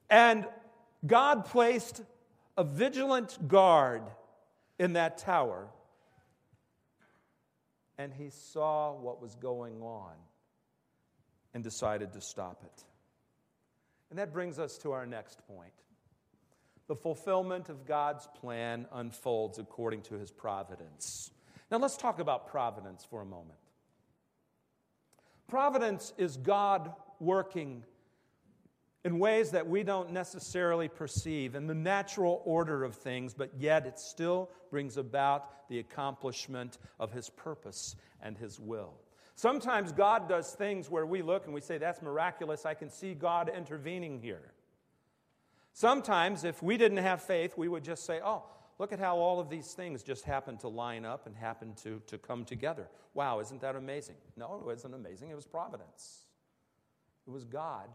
And 0.09 0.47
God 1.07 1.47
placed 1.47 2.03
a 2.57 2.65
vigilant 2.65 3.49
guard 3.49 4.03
in 4.79 4.95
that 4.95 5.19
tower, 5.19 5.69
and 7.99 8.13
he 8.13 8.31
saw 8.31 8.93
what 8.93 9.21
was 9.23 9.35
going 9.37 9.81
on 9.81 10.13
and 11.55 11.63
decided 11.63 12.13
to 12.13 12.21
stop 12.21 12.63
it. 12.65 12.85
And 14.11 14.19
that 14.19 14.33
brings 14.33 14.59
us 14.59 14.77
to 14.79 14.93
our 14.93 15.07
next 15.07 15.41
point. 15.47 15.73
The 16.93 16.97
fulfillment 16.97 17.71
of 17.71 17.87
God's 17.87 18.29
plan 18.39 18.85
unfolds 18.93 19.59
according 19.59 20.03
to 20.03 20.19
his 20.19 20.31
providence. 20.31 21.31
Now, 21.71 21.79
let's 21.79 21.97
talk 21.97 22.19
about 22.19 22.49
providence 22.49 23.03
for 23.03 23.23
a 23.23 23.25
moment. 23.25 23.59
Providence 25.49 26.13
is 26.19 26.37
God 26.37 26.93
working 27.19 27.83
in 29.07 29.19
ways 29.19 29.53
that 29.53 29.67
we 29.67 29.83
don't 29.83 30.13
necessarily 30.13 30.87
perceive 30.87 31.55
in 31.55 31.67
the 31.67 31.75
natural 31.75 32.43
order 32.45 32.85
of 32.85 32.95
things, 32.95 33.33
but 33.33 33.53
yet 33.59 33.87
it 33.87 33.99
still 33.99 34.51
brings 34.71 34.99
about 34.99 35.67
the 35.71 35.79
accomplishment 35.79 36.77
of 37.01 37.11
His 37.11 37.31
purpose 37.31 37.97
and 38.21 38.37
His 38.37 38.61
will. 38.61 38.93
Sometimes 39.35 39.93
God 39.93 40.29
does 40.29 40.53
things 40.53 40.91
where 40.91 41.07
we 41.07 41.23
look 41.23 41.47
and 41.47 41.55
we 41.55 41.63
say, 41.63 41.79
That's 41.79 42.03
miraculous. 42.03 42.67
I 42.67 42.75
can 42.75 42.91
see 42.91 43.15
God 43.15 43.51
intervening 43.57 44.21
here. 44.21 44.53
Sometimes, 45.73 46.45
if 46.45 46.63
we 46.63 46.77
didn't 46.77 46.99
have 46.99 47.23
faith, 47.23 47.57
we 47.57 47.69
would 47.69 47.85
just 47.85 48.05
say, 48.05 48.21
Oh, 48.25 48.45
look 48.79 48.93
at 48.93 48.99
how 48.99 49.17
all 49.17 49.41
of 49.41 49.49
these 49.49 49.73
things 49.73 50.03
just 50.03 50.25
happen 50.25 50.57
to 50.59 50.69
line 50.69 51.05
up 51.05 51.27
and 51.27 51.37
happen 51.37 51.75
to, 51.83 52.01
to 52.07 52.19
come 52.19 52.45
together. 52.45 52.89
Wow, 53.15 53.41
isn't 53.41 53.61
that 53.61 53.77
amazing? 53.77 54.17
No, 54.37 54.57
it 54.57 54.67
wasn't 54.67 54.95
amazing. 54.95 55.31
It 55.31 55.37
was 55.37 55.47
providence. 55.47 56.27
It 57.27 57.31
was 57.31 57.45
God 57.45 57.89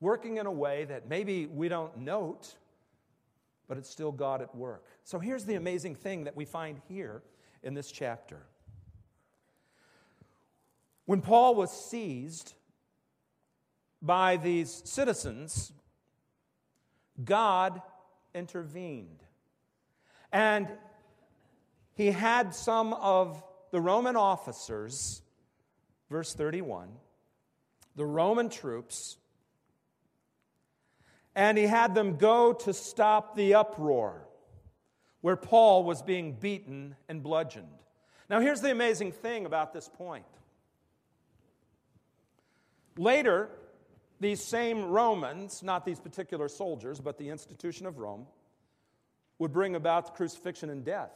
working 0.00 0.38
in 0.38 0.46
a 0.46 0.52
way 0.52 0.84
that 0.86 1.08
maybe 1.08 1.46
we 1.46 1.68
don't 1.68 1.98
note, 1.98 2.54
but 3.68 3.76
it's 3.76 3.90
still 3.90 4.12
God 4.12 4.40
at 4.42 4.54
work. 4.54 4.84
So 5.04 5.18
here's 5.18 5.44
the 5.44 5.54
amazing 5.54 5.94
thing 5.94 6.24
that 6.24 6.34
we 6.34 6.44
find 6.44 6.80
here 6.88 7.22
in 7.62 7.74
this 7.74 7.92
chapter. 7.92 8.38
When 11.04 11.20
Paul 11.20 11.54
was 11.54 11.70
seized 11.70 12.54
by 14.00 14.36
these 14.38 14.82
citizens, 14.84 15.72
God 17.24 17.82
intervened. 18.34 19.22
And 20.32 20.68
he 21.94 22.10
had 22.10 22.54
some 22.54 22.92
of 22.94 23.42
the 23.70 23.80
Roman 23.80 24.16
officers, 24.16 25.22
verse 26.10 26.34
31, 26.34 26.88
the 27.96 28.06
Roman 28.06 28.48
troops, 28.48 29.16
and 31.34 31.56
he 31.56 31.64
had 31.66 31.94
them 31.94 32.16
go 32.16 32.52
to 32.52 32.72
stop 32.72 33.36
the 33.36 33.54
uproar 33.54 34.26
where 35.20 35.36
Paul 35.36 35.84
was 35.84 36.02
being 36.02 36.32
beaten 36.32 36.96
and 37.08 37.22
bludgeoned. 37.22 37.66
Now, 38.28 38.40
here's 38.40 38.60
the 38.60 38.70
amazing 38.70 39.12
thing 39.12 39.46
about 39.46 39.72
this 39.72 39.88
point. 39.88 40.24
Later, 42.96 43.50
these 44.20 44.42
same 44.42 44.84
Romans, 44.84 45.62
not 45.62 45.84
these 45.84 45.98
particular 45.98 46.48
soldiers, 46.48 47.00
but 47.00 47.18
the 47.18 47.30
institution 47.30 47.86
of 47.86 47.98
Rome, 47.98 48.26
would 49.38 49.52
bring 49.52 49.74
about 49.74 50.06
the 50.06 50.12
crucifixion 50.12 50.68
and 50.68 50.84
death 50.84 51.12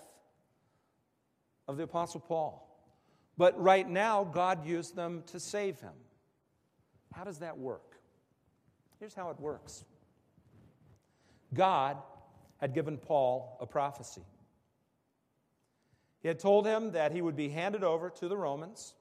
of 1.68 1.76
the 1.76 1.82
Apostle 1.82 2.20
Paul. 2.20 2.60
But 3.36 3.60
right 3.60 3.88
now, 3.88 4.24
God 4.24 4.66
used 4.66 4.96
them 4.96 5.22
to 5.26 5.40
save 5.40 5.80
him. 5.80 5.92
How 7.12 7.24
does 7.24 7.38
that 7.40 7.58
work? 7.58 7.98
Here's 8.98 9.14
how 9.14 9.30
it 9.30 9.38
works 9.38 9.84
God 11.52 11.98
had 12.58 12.74
given 12.74 12.96
Paul 12.96 13.58
a 13.60 13.66
prophecy. 13.66 14.22
He 16.20 16.28
had 16.28 16.38
told 16.38 16.66
him 16.66 16.92
that 16.92 17.12
he 17.12 17.20
would 17.20 17.36
be 17.36 17.50
handed 17.50 17.84
over 17.84 18.08
to 18.08 18.28
the 18.28 18.36
Romans, 18.36 18.94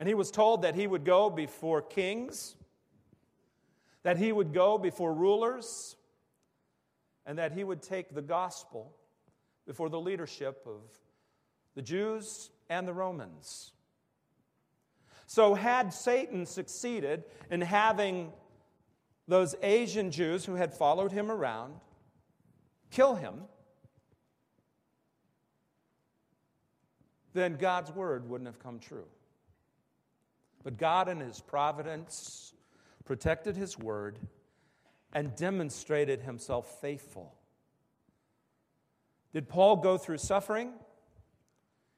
and 0.00 0.08
he 0.08 0.14
was 0.14 0.30
told 0.30 0.62
that 0.62 0.74
he 0.74 0.86
would 0.86 1.04
go 1.04 1.30
before 1.30 1.82
kings, 1.82 2.56
that 4.02 4.16
he 4.16 4.32
would 4.32 4.52
go 4.52 4.78
before 4.78 5.12
rulers, 5.14 5.96
and 7.24 7.38
that 7.38 7.52
he 7.52 7.62
would 7.62 7.82
take 7.82 8.14
the 8.14 8.22
gospel 8.22 8.92
before 9.66 9.88
the 9.88 10.00
leadership 10.00 10.66
of 10.66 10.80
the 11.74 11.82
Jews 11.82 12.50
and 12.68 12.86
the 12.86 12.92
Romans. 12.92 13.72
So, 15.26 15.54
had 15.54 15.94
Satan 15.94 16.44
succeeded 16.44 17.24
in 17.50 17.60
having 17.60 18.32
those 19.28 19.54
Asian 19.62 20.10
Jews 20.10 20.44
who 20.44 20.56
had 20.56 20.74
followed 20.74 21.12
him 21.12 21.30
around 21.30 21.74
kill 22.90 23.14
him, 23.14 23.44
then 27.32 27.56
God's 27.56 27.90
word 27.90 28.28
wouldn't 28.28 28.46
have 28.46 28.58
come 28.58 28.78
true. 28.78 29.06
But 30.62 30.78
God, 30.78 31.08
in 31.08 31.20
His 31.20 31.40
providence, 31.40 32.54
protected 33.04 33.56
His 33.56 33.78
word 33.78 34.18
and 35.12 35.34
demonstrated 35.34 36.22
Himself 36.22 36.80
faithful. 36.80 37.34
Did 39.32 39.48
Paul 39.48 39.76
go 39.76 39.98
through 39.98 40.18
suffering? 40.18 40.72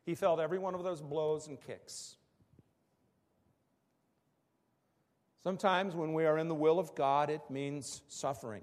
He 0.06 0.14
felt 0.14 0.40
every 0.40 0.58
one 0.58 0.74
of 0.74 0.84
those 0.84 1.00
blows 1.00 1.48
and 1.48 1.60
kicks. 1.60 2.16
Sometimes 5.42 5.94
when 5.94 6.14
we 6.14 6.24
are 6.24 6.38
in 6.38 6.48
the 6.48 6.54
will 6.54 6.78
of 6.78 6.94
God, 6.94 7.28
it 7.28 7.42
means 7.50 8.02
suffering. 8.08 8.62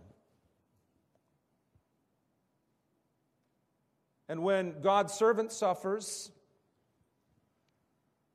And 4.28 4.44
when 4.44 4.82
God's 4.82 5.14
servant 5.14 5.52
suffers, 5.52 6.32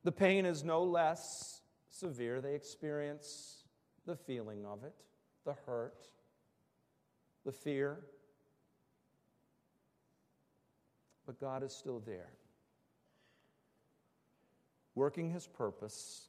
the 0.03 0.11
pain 0.11 0.45
is 0.45 0.63
no 0.63 0.83
less 0.83 1.56
severe. 1.99 2.41
They 2.41 2.55
experience 2.55 3.63
the 4.05 4.15
feeling 4.15 4.65
of 4.65 4.83
it, 4.83 4.95
the 5.45 5.55
hurt, 5.65 6.07
the 7.45 7.51
fear. 7.51 7.99
But 11.25 11.39
God 11.39 11.63
is 11.63 11.73
still 11.73 11.99
there, 12.05 12.29
working 14.95 15.29
his 15.29 15.45
purpose 15.45 16.27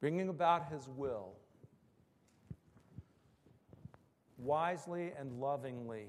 bringing 0.00 0.28
about 0.28 0.70
His 0.70 0.88
will, 0.88 1.32
wisely 4.38 5.12
and 5.18 5.40
lovingly 5.40 6.06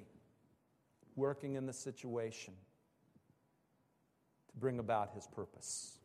working 1.16 1.56
in 1.56 1.66
the 1.66 1.74
situation 1.74 2.54
to 4.50 4.58
bring 4.58 4.80
about 4.80 5.12
His 5.16 5.28
purpose. 5.28 5.97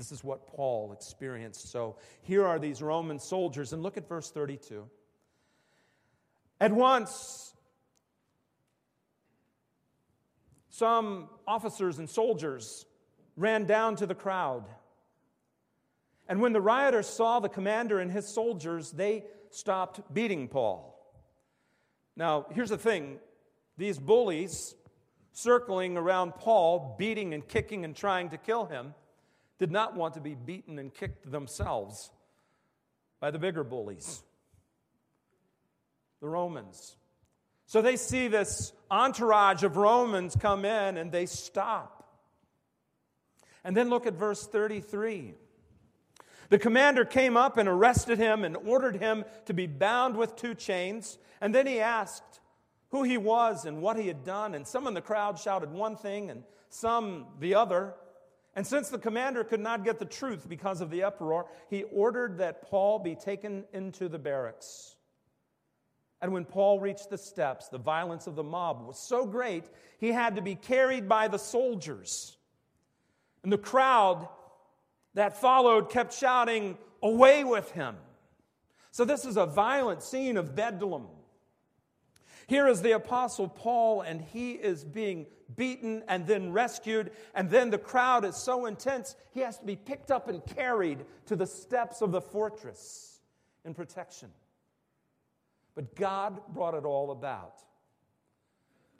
This 0.00 0.12
is 0.12 0.24
what 0.24 0.46
Paul 0.46 0.92
experienced. 0.92 1.70
So 1.70 1.96
here 2.22 2.46
are 2.46 2.58
these 2.58 2.80
Roman 2.80 3.18
soldiers, 3.18 3.72
and 3.72 3.82
look 3.82 3.96
at 3.96 4.08
verse 4.08 4.30
32. 4.30 4.84
At 6.60 6.72
once, 6.72 7.54
some 10.70 11.28
officers 11.46 11.98
and 11.98 12.08
soldiers 12.08 12.86
ran 13.36 13.66
down 13.66 13.96
to 13.96 14.06
the 14.06 14.14
crowd 14.14 14.64
and 16.30 16.40
when 16.40 16.52
the 16.52 16.60
rioters 16.60 17.08
saw 17.08 17.40
the 17.40 17.48
commander 17.48 17.98
and 17.98 18.08
his 18.08 18.32
soldiers, 18.32 18.92
they 18.92 19.24
stopped 19.50 20.14
beating 20.14 20.46
Paul. 20.46 20.96
Now, 22.16 22.46
here's 22.52 22.68
the 22.68 22.78
thing 22.78 23.18
these 23.76 23.98
bullies 23.98 24.76
circling 25.32 25.96
around 25.96 26.36
Paul, 26.36 26.94
beating 26.96 27.34
and 27.34 27.46
kicking 27.46 27.84
and 27.84 27.96
trying 27.96 28.30
to 28.30 28.38
kill 28.38 28.66
him, 28.66 28.94
did 29.60 29.70
not 29.70 29.94
want 29.94 30.14
to 30.14 30.20
be 30.20 30.34
beaten 30.34 30.78
and 30.78 30.92
kicked 30.92 31.30
themselves 31.30 32.10
by 33.20 33.30
the 33.30 33.38
bigger 33.38 33.62
bullies, 33.62 34.22
the 36.20 36.28
Romans. 36.28 36.96
So 37.66 37.82
they 37.82 37.96
see 37.96 38.26
this 38.26 38.72
entourage 38.90 39.62
of 39.62 39.76
Romans 39.76 40.34
come 40.34 40.64
in 40.64 40.96
and 40.96 41.12
they 41.12 41.26
stop. 41.26 42.08
And 43.62 43.76
then 43.76 43.90
look 43.90 44.06
at 44.06 44.14
verse 44.14 44.46
33. 44.46 45.34
The 46.48 46.58
commander 46.58 47.04
came 47.04 47.36
up 47.36 47.58
and 47.58 47.68
arrested 47.68 48.18
him 48.18 48.44
and 48.44 48.56
ordered 48.56 48.96
him 48.96 49.26
to 49.44 49.52
be 49.52 49.66
bound 49.66 50.16
with 50.16 50.36
two 50.36 50.54
chains. 50.54 51.18
And 51.38 51.54
then 51.54 51.66
he 51.66 51.80
asked 51.80 52.40
who 52.88 53.02
he 53.02 53.18
was 53.18 53.66
and 53.66 53.82
what 53.82 53.98
he 53.98 54.08
had 54.08 54.24
done. 54.24 54.54
And 54.54 54.66
some 54.66 54.86
in 54.86 54.94
the 54.94 55.02
crowd 55.02 55.38
shouted 55.38 55.70
one 55.70 55.96
thing 55.96 56.30
and 56.30 56.44
some 56.70 57.26
the 57.38 57.54
other. 57.54 57.94
And 58.60 58.66
since 58.66 58.90
the 58.90 58.98
commander 58.98 59.42
could 59.42 59.60
not 59.60 59.86
get 59.86 59.98
the 59.98 60.04
truth 60.04 60.46
because 60.46 60.82
of 60.82 60.90
the 60.90 61.04
uproar, 61.04 61.46
he 61.70 61.84
ordered 61.84 62.36
that 62.36 62.60
Paul 62.60 62.98
be 62.98 63.14
taken 63.14 63.64
into 63.72 64.06
the 64.06 64.18
barracks. 64.18 64.96
And 66.20 66.30
when 66.34 66.44
Paul 66.44 66.78
reached 66.78 67.08
the 67.08 67.16
steps, 67.16 67.68
the 67.68 67.78
violence 67.78 68.26
of 68.26 68.34
the 68.34 68.42
mob 68.42 68.86
was 68.86 68.98
so 68.98 69.24
great, 69.24 69.64
he 69.98 70.12
had 70.12 70.36
to 70.36 70.42
be 70.42 70.56
carried 70.56 71.08
by 71.08 71.26
the 71.26 71.38
soldiers. 71.38 72.36
And 73.44 73.50
the 73.50 73.56
crowd 73.56 74.28
that 75.14 75.40
followed 75.40 75.88
kept 75.88 76.12
shouting, 76.12 76.76
Away 77.02 77.44
with 77.44 77.70
him! 77.70 77.96
So, 78.90 79.06
this 79.06 79.24
is 79.24 79.38
a 79.38 79.46
violent 79.46 80.02
scene 80.02 80.36
of 80.36 80.54
bedlam. 80.54 81.06
Here 82.50 82.66
is 82.66 82.82
the 82.82 82.96
Apostle 82.96 83.46
Paul, 83.46 84.00
and 84.00 84.20
he 84.20 84.54
is 84.54 84.82
being 84.82 85.26
beaten 85.54 86.02
and 86.08 86.26
then 86.26 86.50
rescued. 86.50 87.12
And 87.32 87.48
then 87.48 87.70
the 87.70 87.78
crowd 87.78 88.24
is 88.24 88.34
so 88.34 88.66
intense, 88.66 89.14
he 89.30 89.38
has 89.38 89.58
to 89.58 89.64
be 89.64 89.76
picked 89.76 90.10
up 90.10 90.28
and 90.28 90.44
carried 90.44 91.04
to 91.26 91.36
the 91.36 91.46
steps 91.46 92.02
of 92.02 92.10
the 92.10 92.20
fortress 92.20 93.20
in 93.64 93.72
protection. 93.72 94.30
But 95.76 95.94
God 95.94 96.40
brought 96.52 96.74
it 96.74 96.84
all 96.84 97.12
about 97.12 97.60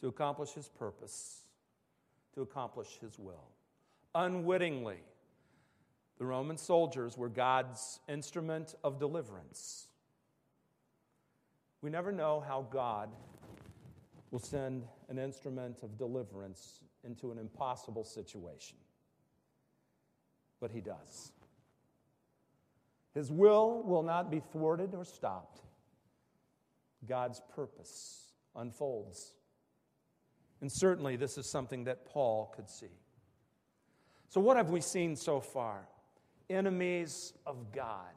to 0.00 0.06
accomplish 0.06 0.52
his 0.52 0.68
purpose, 0.68 1.40
to 2.36 2.42
accomplish 2.42 3.00
his 3.00 3.18
will. 3.18 3.48
Unwittingly, 4.14 5.02
the 6.18 6.24
Roman 6.24 6.56
soldiers 6.56 7.18
were 7.18 7.28
God's 7.28 7.98
instrument 8.08 8.76
of 8.84 9.00
deliverance. 9.00 9.88
We 11.82 11.90
never 11.90 12.12
know 12.12 12.44
how 12.46 12.68
God 12.70 13.08
will 14.30 14.38
send 14.38 14.84
an 15.08 15.18
instrument 15.18 15.76
of 15.82 15.98
deliverance 15.98 16.80
into 17.04 17.32
an 17.32 17.38
impossible 17.38 18.04
situation. 18.04 18.76
But 20.60 20.70
he 20.70 20.80
does. 20.80 21.32
His 23.14 23.30
will 23.30 23.82
will 23.82 24.02
not 24.02 24.30
be 24.30 24.40
thwarted 24.52 24.94
or 24.94 25.04
stopped. 25.04 25.62
God's 27.08 27.40
purpose 27.54 28.32
unfolds. 28.54 29.34
And 30.60 30.70
certainly, 30.70 31.16
this 31.16 31.38
is 31.38 31.50
something 31.50 31.84
that 31.84 32.04
Paul 32.04 32.52
could 32.54 32.68
see. 32.68 33.00
So, 34.28 34.40
what 34.40 34.56
have 34.56 34.70
we 34.70 34.80
seen 34.80 35.16
so 35.16 35.40
far? 35.40 35.88
Enemies 36.48 37.32
of 37.46 37.72
God. 37.72 38.14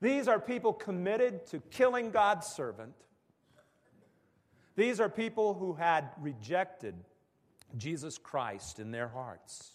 These 0.00 0.28
are 0.28 0.38
people 0.38 0.72
committed 0.72 1.46
to 1.48 1.60
killing 1.70 2.10
God's 2.10 2.46
servant 2.46 2.94
these 4.76 5.00
are 5.00 5.08
people 5.08 5.54
who 5.54 5.74
had 5.74 6.10
rejected 6.20 6.94
Jesus 7.76 8.18
Christ 8.18 8.78
in 8.78 8.90
their 8.90 9.08
hearts. 9.08 9.72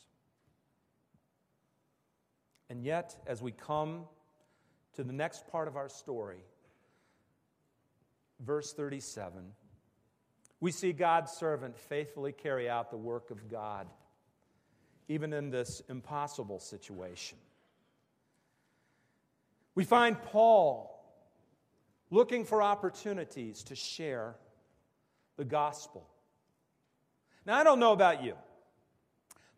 And 2.69 2.83
yet, 2.83 3.15
as 3.25 3.41
we 3.41 3.51
come 3.51 4.03
to 4.95 5.03
the 5.03 5.13
next 5.13 5.47
part 5.47 5.67
of 5.67 5.75
our 5.75 5.89
story, 5.89 6.43
verse 8.39 8.73
37, 8.73 9.53
we 10.59 10.71
see 10.71 10.91
God's 10.91 11.31
servant 11.31 11.77
faithfully 11.77 12.31
carry 12.31 12.69
out 12.69 12.91
the 12.91 12.97
work 12.97 13.31
of 13.31 13.49
God, 13.49 13.87
even 15.07 15.33
in 15.33 15.49
this 15.49 15.81
impossible 15.89 16.59
situation. 16.59 17.37
We 19.73 19.85
find 19.85 20.21
Paul 20.21 20.95
looking 22.11 22.43
for 22.43 22.61
opportunities 22.61 23.63
to 23.63 23.75
share 23.75 24.35
the 25.39 25.45
gospel. 25.45 26.05
Now, 27.45 27.57
I 27.57 27.63
don't 27.63 27.79
know 27.79 27.93
about 27.93 28.21
you, 28.23 28.35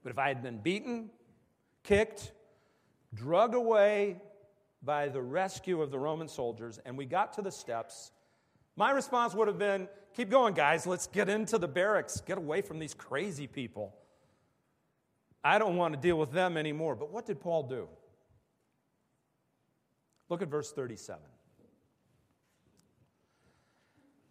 but 0.04 0.12
if 0.12 0.20
I 0.20 0.28
had 0.28 0.44
been 0.44 0.60
beaten, 0.60 1.10
kicked, 1.84 2.32
drugged 3.16 3.56
away 3.56 4.22
by 4.84 5.10
the 5.10 5.22
rescue 5.22 5.82
of 5.82 5.90
the 5.90 5.98
Roman 5.98 6.28
soldiers, 6.28 6.80
and 6.86 6.96
we 6.96 7.06
got 7.06 7.34
to 7.34 7.42
the 7.42 7.52
steps, 7.52 8.12
my 8.76 8.92
response 8.92 9.34
would 9.34 9.48
have 9.48 9.58
been 9.58 9.90
keep 10.16 10.30
going, 10.30 10.54
guys, 10.54 10.86
let's 10.86 11.08
get 11.08 11.28
into 11.28 11.58
the 11.58 11.68
barracks, 11.68 12.22
get 12.22 12.38
away 12.38 12.62
from 12.62 12.78
these 12.78 12.94
crazy 12.94 13.48
people. 13.48 13.96
I 15.44 15.58
don't 15.58 15.78
want 15.78 15.96
to 15.96 16.00
deal 16.00 16.20
with 16.20 16.32
them 16.32 16.58
anymore. 16.58 16.96
But 16.96 17.12
what 17.12 17.26
did 17.26 17.42
Paul 17.42 17.64
do? 17.64 17.88
Look 20.30 20.44
at 20.44 20.48
verse 20.48 20.72
37. 20.72 21.20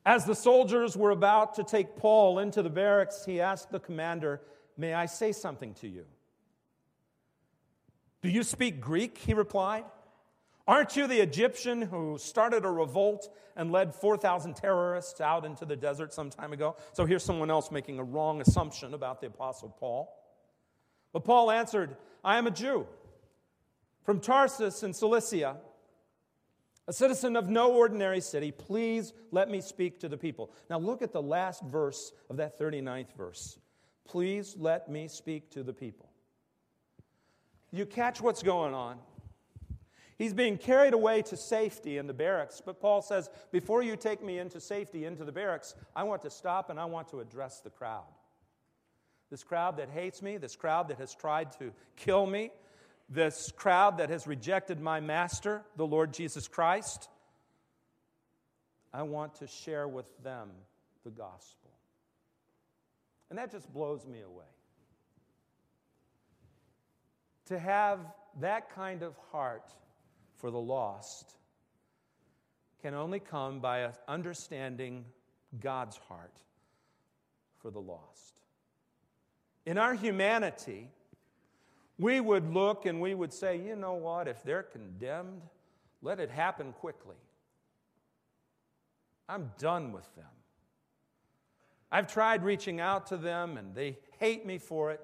As 0.05 0.25
the 0.25 0.35
soldiers 0.35 0.97
were 0.97 1.11
about 1.11 1.55
to 1.55 1.65
take 1.65 1.97
Paul 1.97 2.39
into 2.39 2.63
the 2.63 2.71
barracks, 2.71 3.25
he 3.25 3.41
asked 3.41 3.71
the 3.71 3.81
commander, 3.81 4.41
May 4.77 4.95
I 4.95 5.07
say 5.07 5.33
something 5.33 5.75
to 5.75 5.89
you? 5.89 6.07
Do 8.23 8.31
you 8.31 8.43
speak 8.43 8.81
Greek? 8.81 9.19
He 9.19 9.35
replied. 9.35 9.85
Aren't 10.67 10.97
you 10.97 11.07
the 11.07 11.21
Egyptian 11.21 11.83
who 11.83 12.17
started 12.19 12.65
a 12.65 12.71
revolt 12.71 13.29
and 13.57 13.73
led 13.73 13.95
4,000 13.95 14.55
terrorists 14.55 15.21
out 15.21 15.45
into 15.45 15.65
the 15.65 15.77
desert 15.77 16.15
some 16.15 16.31
time 16.31 16.53
ago? 16.53 16.77
So 16.93 17.05
here's 17.05 17.25
someone 17.25 17.51
else 17.51 17.71
making 17.71 17.99
a 17.99 18.05
wrong 18.05 18.41
assumption 18.41 18.95
about 18.95 19.21
the 19.21 19.27
Apostle 19.27 19.75
Paul. 19.81 20.17
But 21.13 21.25
Paul 21.25 21.51
answered, 21.51 21.97
I 22.23 22.39
am 22.39 22.47
a 22.47 22.51
Jew 22.51 22.87
from 24.05 24.21
Tarsus 24.21 24.83
in 24.83 24.93
Cilicia 24.93 25.57
a 26.89 26.93
citizen 26.93 27.37
of 27.37 27.49
no 27.49 27.73
ordinary 27.73 28.21
city, 28.21 28.51
please 28.51 29.13
let 29.31 29.49
me 29.49 29.61
speak 29.61 30.01
to 30.01 30.09
the 30.09 30.17
people. 30.17 30.51
Now 30.69 30.79
look 30.79 31.03
at 31.03 31.13
the 31.13 31.23
last 31.23 31.63
verse 31.65 32.13
of 32.29 32.39
that 32.39 32.59
39th 32.59 33.15
verse. 33.17 33.59
Please 34.05 34.57
let 34.59 34.89
me 34.89 35.07
speak 35.07 35.51
to 35.53 35.63
the 35.63 35.73
people. 35.73 36.11
You 37.71 37.87
catch 37.87 38.21
what's 38.21 38.43
going 38.43 38.75
on. 38.75 38.99
He's 40.19 40.35
being 40.35 40.59
carried 40.59 40.93
away 40.93 41.23
to 41.23 41.37
safety 41.37 41.97
in 41.97 42.07
the 42.07 42.13
barracks, 42.13 42.61
but 42.65 42.81
Paul 42.81 43.01
says, 43.01 43.31
Before 43.53 43.83
you 43.83 43.97
take 43.97 44.23
me 44.23 44.39
into 44.39 44.61
safety, 44.61 45.07
into 45.07 45.25
the 45.25 45.33
barracks, 45.33 45.75
I 45.97 46.03
want 46.03 46.21
to 46.23 46.31
stop 46.31 46.69
and 46.69 46.79
I 46.79 46.85
want 46.85 47.09
to 47.09 47.21
address 47.21 47.61
the 47.61 47.71
crowd. 47.71 48.05
This 49.31 49.45
crowd 49.45 49.77
that 49.77 49.89
hates 49.89 50.21
me, 50.21 50.37
this 50.37 50.57
crowd 50.57 50.89
that 50.89 50.99
has 50.99 51.15
tried 51.15 51.53
to 51.53 51.73
kill 51.97 52.27
me, 52.27 52.51
this 53.11 53.53
crowd 53.57 53.99
that 53.99 54.09
has 54.09 54.27
rejected 54.27 54.81
my 54.81 55.01
master, 55.01 55.63
the 55.77 55.87
Lord 55.87 56.15
Jesus 56.15 56.47
Christ, 56.47 57.09
I 58.93 59.03
want 59.03 59.37
to 59.37 59.47
share 59.47 59.89
with 59.89 60.07
them 60.23 60.49
the 61.05 61.11
gospel. 61.11 61.71
And 63.29 63.39
that 63.39 63.51
just 63.51 63.73
blows 63.73 64.07
me 64.07 64.21
away. 64.23 64.45
To 67.47 67.59
have 67.59 67.99
that 68.41 68.73
kind 68.75 69.03
of 69.03 69.17
heart 69.33 69.73
for 70.37 70.51
the 70.51 70.59
lost 70.59 71.35
can 72.83 72.95
only 72.95 73.21
come 73.21 73.61
by 73.61 73.91
understanding 74.09 75.05
God's 75.59 75.97
heart 76.09 76.43
for 77.59 77.71
the 77.71 77.81
lost. 77.81 78.41
In 79.67 79.79
our 79.79 79.95
humanity, 79.95 80.89
we 82.01 82.19
would 82.19 82.53
look 82.53 82.87
and 82.87 82.99
we 83.01 83.15
would 83.15 83.33
say, 83.33 83.59
you 83.59 83.77
know 83.77 83.93
what, 83.93 84.27
if 84.27 84.43
they're 84.43 84.63
condemned, 84.63 85.43
let 86.01 86.19
it 86.19 86.31
happen 86.31 86.73
quickly. 86.73 87.17
I'm 89.29 89.53
done 89.59 89.93
with 89.93 90.13
them. 90.17 90.25
I've 91.93 92.11
tried 92.11 92.43
reaching 92.43 92.81
out 92.81 93.09
to 93.09 93.19
them 93.19 93.59
and 93.59 93.75
they 93.75 93.99
hate 94.19 94.47
me 94.47 94.57
for 94.57 94.91
it. 94.93 95.01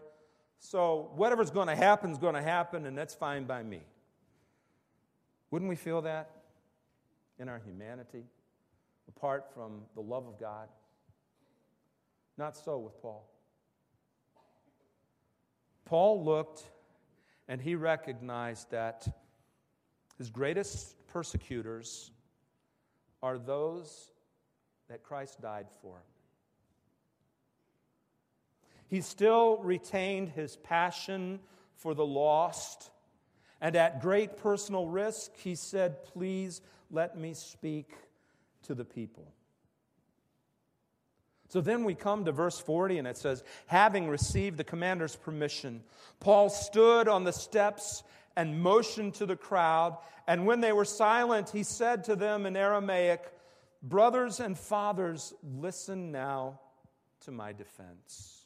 So 0.59 1.11
whatever's 1.17 1.51
going 1.51 1.69
to 1.69 1.77
happen 1.77 2.11
is 2.11 2.19
going 2.19 2.35
to 2.35 2.43
happen, 2.43 2.87
and 2.87 2.97
that's 2.97 3.15
fine 3.15 3.45
by 3.45 3.63
me. 3.63 3.83
Wouldn't 5.51 5.69
we 5.69 5.77
feel 5.77 6.01
that 6.03 6.31
in 7.39 7.49
our 7.51 7.61
humanity, 7.65 8.25
apart 9.07 9.53
from 9.53 9.83
the 9.95 10.01
love 10.01 10.27
of 10.27 10.41
God? 10.41 10.69
Not 12.39 12.57
so 12.57 12.79
with 12.79 13.01
Paul. 13.03 13.29
Paul 15.85 16.25
looked 16.25 16.65
and 17.49 17.61
he 17.61 17.75
recognized 17.75 18.71
that 18.71 19.07
his 20.19 20.31
greatest 20.31 20.97
persecutors 21.09 22.11
are 23.23 23.39
those 23.39 24.13
that 24.89 25.03
Christ 25.03 25.41
died 25.41 25.67
for. 25.83 25.97
He 28.89 29.01
still 29.01 29.59
retained 29.59 30.31
his 30.31 30.57
passion 30.57 31.41
for 31.77 31.95
the 31.95 32.07
lost, 32.07 32.91
and 33.61 33.75
at 33.75 34.01
great 34.01 34.37
personal 34.37 34.87
risk, 34.87 35.37
he 35.37 35.55
said, 35.55 36.05
Please 36.05 36.61
let 36.91 37.19
me 37.19 37.35
speak 37.35 37.93
to 38.63 38.75
the 38.75 38.85
people. 38.85 39.27
So 41.49 41.61
then 41.61 41.85
we 41.85 41.95
come 41.95 42.25
to 42.25 42.33
verse 42.33 42.59
40, 42.59 42.99
and 42.99 43.07
it 43.07 43.17
says, 43.17 43.45
Having 43.67 44.09
received 44.09 44.57
the 44.57 44.65
commander's 44.65 45.17
permission, 45.17 45.83
Paul 46.21 46.49
stood 46.49 47.09
on 47.09 47.25
the 47.25 47.33
steps 47.33 48.03
and 48.37 48.61
motioned 48.61 49.15
to 49.15 49.27
the 49.27 49.37
crowd. 49.37 49.97
And 50.27 50.47
when 50.47 50.61
they 50.61 50.73
were 50.73 50.85
silent, 50.85 51.51
he 51.51 51.63
said 51.63 52.05
to 52.05 52.17
them 52.17 52.47
in 52.47 52.57
Aramaic, 52.57 53.33
Brothers 53.83 54.41
and 54.41 54.59
fathers, 54.59 55.33
listen 55.43 56.11
now 56.11 56.59
to 57.21 57.31
my 57.31 57.53
defense. 57.53 58.43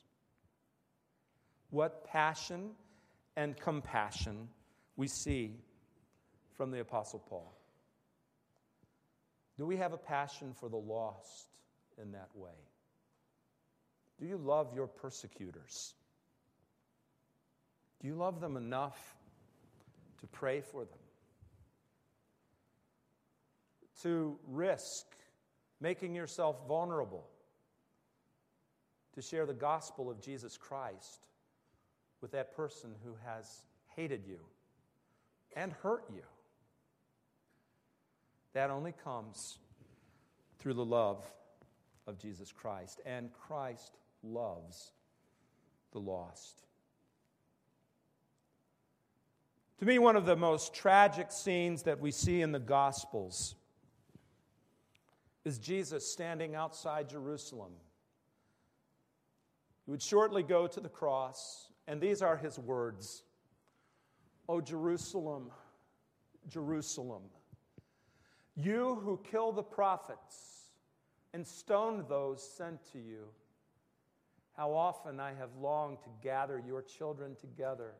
What 1.70 2.04
passion 2.04 2.72
and 3.36 3.56
compassion 3.56 4.48
we 4.96 5.08
see 5.08 5.54
from 6.60 6.70
the 6.70 6.80
Apostle 6.80 7.20
Paul. 7.20 7.56
Do 9.56 9.64
we 9.64 9.78
have 9.78 9.94
a 9.94 9.98
passion 9.98 10.52
for 10.52 10.68
the 10.68 10.76
lost 10.76 11.48
in 12.00 12.12
that 12.12 12.28
way? 12.34 12.50
Do 14.20 14.26
you 14.26 14.36
love 14.36 14.74
your 14.74 14.86
persecutors? 14.86 15.94
Do 18.00 18.06
you 18.06 18.14
love 18.14 18.40
them 18.40 18.56
enough 18.56 18.98
to 20.20 20.26
pray 20.26 20.60
for 20.60 20.84
them? 20.84 20.98
To 24.02 24.38
risk 24.46 25.06
making 25.80 26.14
yourself 26.14 26.56
vulnerable 26.68 27.26
to 29.14 29.22
share 29.22 29.46
the 29.46 29.54
gospel 29.54 30.10
of 30.10 30.20
Jesus 30.20 30.56
Christ 30.56 31.26
with 32.20 32.32
that 32.32 32.54
person 32.54 32.90
who 33.04 33.14
has 33.24 33.64
hated 33.96 34.24
you 34.26 34.38
and 35.56 35.72
hurt 35.82 36.04
you. 36.14 36.22
That 38.52 38.70
only 38.70 38.94
comes 39.04 39.58
through 40.58 40.74
the 40.74 40.84
love 40.84 41.24
of 42.06 42.18
Jesus 42.18 42.52
Christ, 42.52 43.00
and 43.06 43.30
Christ 43.32 43.96
loves 44.22 44.92
the 45.92 45.98
lost. 45.98 46.62
To 49.78 49.86
me, 49.86 49.98
one 49.98 50.16
of 50.16 50.26
the 50.26 50.36
most 50.36 50.74
tragic 50.74 51.32
scenes 51.32 51.84
that 51.84 52.00
we 52.00 52.10
see 52.10 52.42
in 52.42 52.52
the 52.52 52.58
Gospels 52.58 53.54
is 55.44 55.58
Jesus 55.58 56.06
standing 56.06 56.54
outside 56.54 57.08
Jerusalem. 57.08 57.72
He 59.86 59.90
would 59.90 60.02
shortly 60.02 60.42
go 60.42 60.66
to 60.66 60.80
the 60.80 60.88
cross, 60.88 61.70
and 61.88 62.00
these 62.00 62.20
are 62.20 62.36
his 62.36 62.58
words 62.58 63.22
O 64.48 64.60
Jerusalem, 64.60 65.50
Jerusalem, 66.48 67.22
you 68.56 69.00
who 69.02 69.20
kill 69.30 69.52
the 69.52 69.62
prophets 69.62 70.64
and 71.32 71.46
stone 71.46 72.04
those 72.08 72.42
sent 72.42 72.80
to 72.92 72.98
you, 72.98 73.28
how 74.60 74.74
often 74.74 75.18
I 75.18 75.32
have 75.32 75.48
longed 75.58 76.02
to 76.02 76.10
gather 76.22 76.58
your 76.58 76.82
children 76.82 77.34
together 77.34 77.94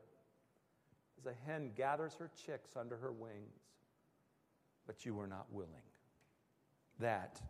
as 1.17 1.25
a 1.25 1.33
hen 1.47 1.71
gathers 1.75 2.13
her 2.19 2.29
chicks 2.45 2.69
under 2.79 2.97
her 2.97 3.11
wings, 3.11 3.57
but 4.85 5.03
you 5.03 5.15
were 5.15 5.25
not 5.25 5.47
willing. 5.51 5.71
That 6.99 7.41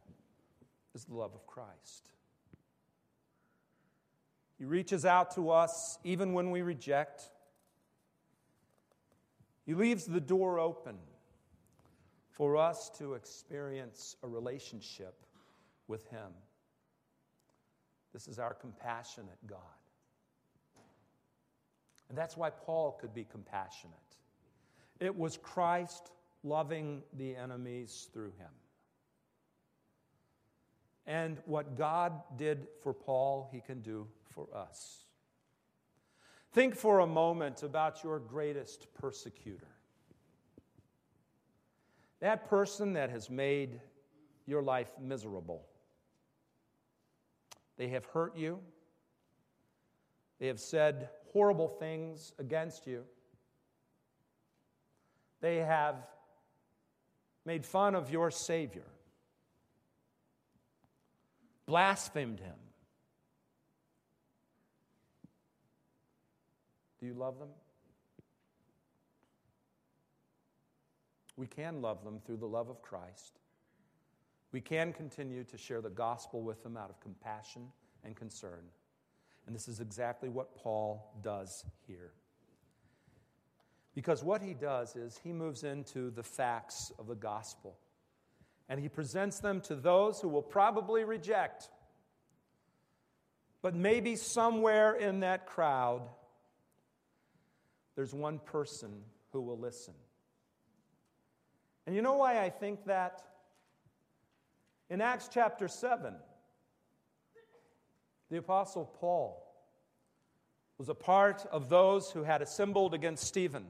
is 0.96 1.04
the 1.04 1.14
love 1.14 1.34
of 1.36 1.46
Christ. 1.46 2.14
He 4.58 4.64
reaches 4.64 5.04
out 5.04 5.36
to 5.36 5.50
us 5.50 6.00
even 6.06 6.32
when 6.32 6.50
we 6.50 6.62
reject. 6.62 7.22
He 9.66 9.74
leaves 9.74 10.06
the 10.06 10.22
door 10.22 10.58
open 10.58 10.96
for 12.30 12.56
us 12.56 12.90
to 13.00 13.16
experience 13.16 14.16
a 14.24 14.28
relationship 14.30 15.16
with 15.90 16.08
Him. 16.08 16.32
This 18.14 18.28
is 18.28 18.40
our 18.40 18.54
compassionate 18.54 19.38
God. 19.48 19.60
And 22.10 22.18
that's 22.18 22.36
why 22.36 22.50
Paul 22.50 22.98
could 23.00 23.14
be 23.14 23.24
compassionate. 23.24 23.96
It 25.00 25.16
was 25.18 25.38
Christ 25.38 26.12
loving 26.44 27.04
the 27.14 27.36
enemies 27.36 28.10
through 28.14 28.34
him. 28.38 28.50
And 31.08 31.38
what 31.46 31.78
God 31.78 32.22
did 32.38 32.68
for 32.84 32.94
Paul, 32.94 33.50
he 33.52 33.62
can 33.62 33.82
do 33.82 34.08
for 34.34 34.48
us. 34.54 35.06
Think 36.52 36.76
for 36.76 37.00
a 37.00 37.08
moment 37.08 37.64
about 37.64 38.04
your 38.04 38.20
greatest 38.20 38.94
persecutor. 38.94 39.68
That 42.20 42.50
person 42.50 42.94
that 42.94 43.10
has 43.10 43.30
made 43.30 43.80
your 44.46 44.62
life 44.62 44.92
miserable. 45.02 45.66
They 47.78 47.90
have 47.90 48.06
hurt 48.06 48.38
you. 48.38 48.60
They 50.40 50.48
have 50.48 50.60
said 50.60 51.10
horrible 51.34 51.68
things 51.68 52.34
against 52.40 52.88
you. 52.88 53.04
They 55.40 55.58
have 55.58 55.96
made 57.46 57.66
fun 57.66 57.96
of 57.96 58.12
your 58.12 58.30
Savior, 58.32 58.86
blasphemed 61.66 62.40
him. 62.40 62.56
Do 67.00 67.08
you 67.08 67.14
love 67.14 67.40
them? 67.40 67.50
We 71.36 71.48
can 71.48 71.82
love 71.82 72.04
them 72.04 72.20
through 72.24 72.38
the 72.38 72.48
love 72.48 72.70
of 72.70 72.84
Christ. 72.84 73.41
We 74.52 74.62
can 74.62 74.94
continue 74.94 75.44
to 75.46 75.58
share 75.58 75.82
the 75.82 75.90
gospel 75.90 76.42
with 76.42 76.62
them 76.64 76.76
out 76.78 76.90
of 76.90 77.00
compassion 77.00 77.68
and 78.04 78.16
concern. 78.16 78.64
And 79.46 79.56
this 79.56 79.68
is 79.68 79.80
exactly 79.80 80.30
what 80.30 80.56
Paul 80.56 81.14
does 81.24 81.66
here. 81.88 82.12
Because 83.94 84.24
what 84.24 84.42
he 84.42 84.54
does 84.54 84.96
is 84.96 85.20
he 85.24 85.34
moves 85.34 85.64
into 85.64 86.12
the 86.12 86.24
facts 86.24 86.92
of 86.98 87.08
the 87.08 87.16
gospel 87.16 87.78
and 88.70 88.80
he 88.80 88.88
presents 88.88 89.40
them 89.40 89.60
to 89.62 89.76
those 89.76 90.22
who 90.22 90.30
will 90.30 90.42
probably 90.42 91.04
reject. 91.04 91.70
But 93.62 93.76
maybe 93.76 94.16
somewhere 94.16 94.94
in 94.94 95.20
that 95.20 95.46
crowd, 95.46 96.04
there's 97.96 98.14
one 98.14 98.40
person 98.40 98.92
who 99.34 99.42
will 99.42 99.60
listen. 99.60 99.94
And 101.86 101.96
you 101.96 102.02
know 102.02 102.14
why 102.14 102.42
I 102.42 102.50
think 102.50 102.86
that? 102.86 103.22
In 104.92 105.00
Acts 105.00 105.30
chapter 105.34 105.70
7, 105.70 106.14
the 108.30 108.36
Apostle 108.36 108.92
Paul 109.00 109.42
was 110.78 110.90
a 110.90 110.94
part 110.94 111.46
of 111.50 111.70
those 111.70 112.12
who 112.12 112.24
had 112.24 112.42
assembled 112.42 112.94
against 112.94 113.24
Stephen. 113.24 113.68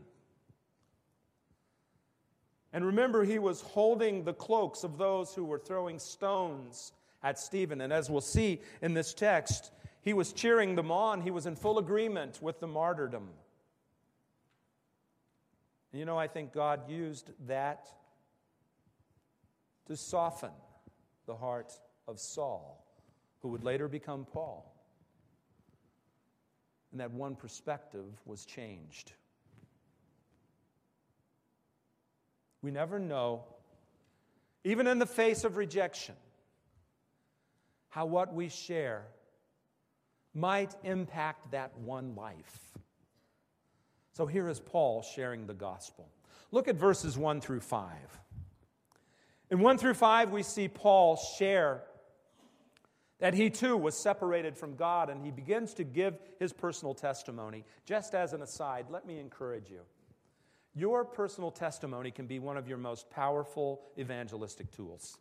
And 2.73 2.83
remember, 2.83 3.23
he 3.23 3.37
was 3.37 3.61
holding 3.61 4.23
the 4.23 4.33
cloaks 4.33 4.83
of 4.83 4.97
those 4.97 5.35
who 5.35 5.45
were 5.45 5.59
throwing 5.59 5.99
stones 5.99 6.91
at 7.21 7.37
Stephen. 7.37 7.81
And 7.81 7.93
as 7.93 8.09
we'll 8.09 8.21
see 8.21 8.59
in 8.81 8.95
this 8.95 9.13
text, 9.13 9.71
he 10.01 10.13
was 10.13 10.33
cheering 10.33 10.73
them 10.73 10.89
on. 10.89 11.21
He 11.21 11.29
was 11.29 11.45
in 11.45 11.55
full 11.55 11.77
agreement 11.77 12.41
with 12.41 12.59
the 12.59 12.67
martyrdom. 12.67 13.29
You 15.93 16.05
know, 16.05 16.17
I 16.17 16.27
think 16.27 16.51
God 16.51 16.89
used 16.89 17.29
that 17.45 17.85
to 19.85 19.95
soften 19.95 20.49
the 21.25 21.35
heart 21.35 21.73
of 22.07 22.19
Saul 22.19 22.85
who 23.41 23.49
would 23.49 23.63
later 23.63 23.87
become 23.87 24.25
Paul. 24.25 24.71
And 26.91 26.99
that 26.99 27.11
one 27.11 27.35
perspective 27.35 28.05
was 28.25 28.45
changed. 28.45 29.13
We 32.61 32.69
never 32.69 32.99
know, 32.99 33.43
even 34.63 34.85
in 34.85 34.99
the 34.99 35.05
face 35.05 35.43
of 35.43 35.57
rejection, 35.57 36.15
how 37.89 38.05
what 38.05 38.33
we 38.33 38.49
share 38.49 39.03
might 40.33 40.75
impact 40.83 41.51
that 41.51 41.77
one 41.79 42.15
life. 42.15 42.59
So 44.13 44.25
here 44.25 44.47
is 44.47 44.59
Paul 44.59 45.01
sharing 45.01 45.47
the 45.47 45.53
gospel. 45.53 46.07
Look 46.51 46.67
at 46.67 46.75
verses 46.75 47.17
1 47.17 47.41
through 47.41 47.61
5. 47.61 47.87
In 49.51 49.59
1 49.59 49.77
through 49.77 49.95
5, 49.95 50.31
we 50.31 50.43
see 50.43 50.69
Paul 50.69 51.17
share 51.37 51.83
that 53.19 53.33
he 53.33 53.49
too 53.49 53.75
was 53.75 54.01
separated 54.01 54.57
from 54.57 54.75
God, 54.75 55.09
and 55.09 55.21
he 55.21 55.29
begins 55.29 55.73
to 55.75 55.83
give 55.83 56.17
his 56.39 56.53
personal 56.53 56.95
testimony. 56.95 57.65
Just 57.85 58.15
as 58.15 58.31
an 58.31 58.41
aside, 58.41 58.87
let 58.89 59.05
me 59.05 59.19
encourage 59.19 59.69
you. 59.69 59.81
Your 60.73 61.03
personal 61.03 61.51
testimony 61.51 62.11
can 62.11 62.27
be 62.27 62.39
one 62.39 62.55
of 62.55 62.69
your 62.69 62.77
most 62.77 63.09
powerful 63.09 63.81
evangelistic 63.99 64.71
tools. 64.71 65.17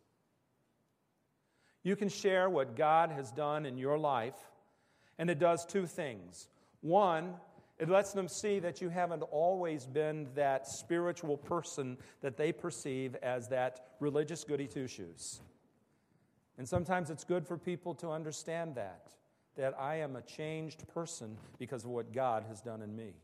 You 1.83 1.97
can 1.97 2.07
share 2.07 2.49
what 2.49 2.77
God 2.77 3.11
has 3.11 3.31
done 3.31 3.65
in 3.65 3.77
your 3.77 3.99
life, 3.99 4.37
and 5.17 5.29
it 5.29 5.39
does 5.39 5.65
two 5.65 5.85
things. 5.85 6.47
One, 6.79 7.33
it 7.81 7.89
lets 7.89 8.13
them 8.13 8.27
see 8.27 8.59
that 8.59 8.79
you 8.79 8.89
haven't 8.89 9.23
always 9.23 9.87
been 9.87 10.27
that 10.35 10.67
spiritual 10.67 11.35
person 11.35 11.97
that 12.21 12.37
they 12.37 12.51
perceive 12.51 13.15
as 13.23 13.47
that 13.47 13.87
religious 13.99 14.43
goody 14.43 14.67
two 14.67 14.87
shoes. 14.87 15.41
And 16.59 16.69
sometimes 16.69 17.09
it's 17.09 17.23
good 17.23 17.43
for 17.43 17.57
people 17.57 17.95
to 17.95 18.11
understand 18.11 18.75
that, 18.75 19.07
that 19.57 19.73
I 19.79 19.95
am 19.95 20.15
a 20.15 20.21
changed 20.21 20.87
person 20.89 21.35
because 21.57 21.83
of 21.83 21.89
what 21.89 22.13
God 22.13 22.45
has 22.47 22.61
done 22.61 22.83
in 22.83 22.95
me. 22.95 23.15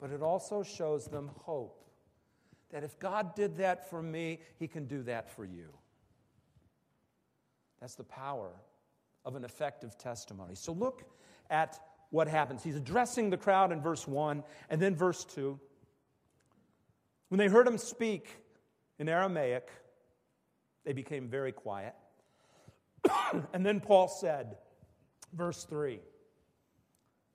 But 0.00 0.10
it 0.10 0.20
also 0.20 0.64
shows 0.64 1.06
them 1.06 1.30
hope 1.44 1.84
that 2.72 2.82
if 2.82 2.98
God 2.98 3.36
did 3.36 3.58
that 3.58 3.88
for 3.88 4.02
me, 4.02 4.40
He 4.58 4.66
can 4.66 4.86
do 4.86 5.04
that 5.04 5.30
for 5.30 5.44
you. 5.44 5.68
That's 7.80 7.94
the 7.94 8.02
power 8.02 8.50
of 9.24 9.36
an 9.36 9.44
effective 9.44 9.96
testimony. 9.96 10.56
So 10.56 10.72
look 10.72 11.04
at 11.50 11.78
what 12.10 12.28
happens. 12.28 12.62
He's 12.62 12.76
addressing 12.76 13.30
the 13.30 13.36
crowd 13.36 13.72
in 13.72 13.80
verse 13.80 14.06
1 14.06 14.42
and 14.68 14.80
then 14.80 14.94
verse 14.94 15.24
2. 15.24 15.58
When 17.28 17.38
they 17.38 17.48
heard 17.48 17.66
him 17.66 17.78
speak 17.78 18.28
in 18.98 19.08
Aramaic, 19.08 19.70
They 20.84 20.92
became 20.92 21.28
very 21.28 21.52
quiet. 21.52 21.94
and 23.52 23.64
then 23.64 23.80
Paul 23.80 24.08
said, 24.08 24.56
verse 25.32 25.64
3 25.64 26.00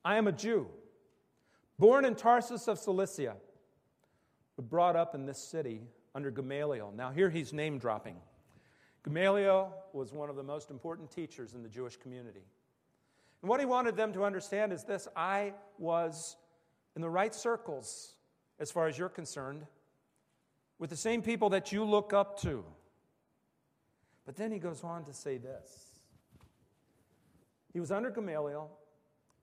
I 0.04 0.16
am 0.16 0.26
a 0.26 0.32
Jew, 0.32 0.68
born 1.78 2.04
in 2.04 2.14
Tarsus 2.14 2.68
of 2.68 2.78
Cilicia, 2.78 3.36
but 4.56 4.68
brought 4.68 4.96
up 4.96 5.14
in 5.14 5.26
this 5.26 5.38
city 5.38 5.82
under 6.14 6.30
Gamaliel. 6.30 6.92
Now, 6.94 7.10
here 7.10 7.30
he's 7.30 7.52
name 7.52 7.78
dropping. 7.78 8.16
Gamaliel 9.04 9.72
was 9.92 10.12
one 10.12 10.28
of 10.28 10.36
the 10.36 10.42
most 10.42 10.70
important 10.70 11.10
teachers 11.10 11.54
in 11.54 11.62
the 11.62 11.68
Jewish 11.68 11.96
community. 11.96 12.44
And 13.46 13.48
what 13.48 13.60
he 13.60 13.66
wanted 13.66 13.96
them 13.96 14.12
to 14.14 14.24
understand 14.24 14.72
is 14.72 14.82
this 14.82 15.06
I 15.14 15.52
was 15.78 16.34
in 16.96 17.00
the 17.00 17.08
right 17.08 17.32
circles, 17.32 18.16
as 18.58 18.72
far 18.72 18.88
as 18.88 18.98
you're 18.98 19.08
concerned, 19.08 19.64
with 20.80 20.90
the 20.90 20.96
same 20.96 21.22
people 21.22 21.50
that 21.50 21.70
you 21.70 21.84
look 21.84 22.12
up 22.12 22.40
to. 22.40 22.64
But 24.24 24.34
then 24.34 24.50
he 24.50 24.58
goes 24.58 24.82
on 24.82 25.04
to 25.04 25.14
say 25.14 25.38
this 25.38 26.00
He 27.72 27.78
was 27.78 27.92
under 27.92 28.10
Gamaliel, 28.10 28.68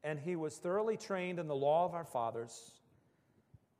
and 0.03 0.19
he 0.19 0.35
was 0.35 0.57
thoroughly 0.57 0.97
trained 0.97 1.39
in 1.39 1.47
the 1.47 1.55
law 1.55 1.85
of 1.85 1.93
our 1.93 2.03
fathers, 2.03 2.73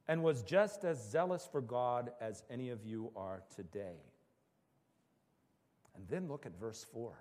and 0.07 0.23
was 0.23 0.41
just 0.41 0.85
as 0.85 1.05
zealous 1.05 1.45
for 1.51 1.59
God 1.59 2.13
as 2.21 2.43
any 2.49 2.69
of 2.69 2.85
you 2.85 3.11
are 3.17 3.43
today. 3.53 3.99
And 5.97 6.07
then 6.07 6.29
look 6.29 6.45
at 6.45 6.57
verse 6.57 6.85
4. 6.93 7.13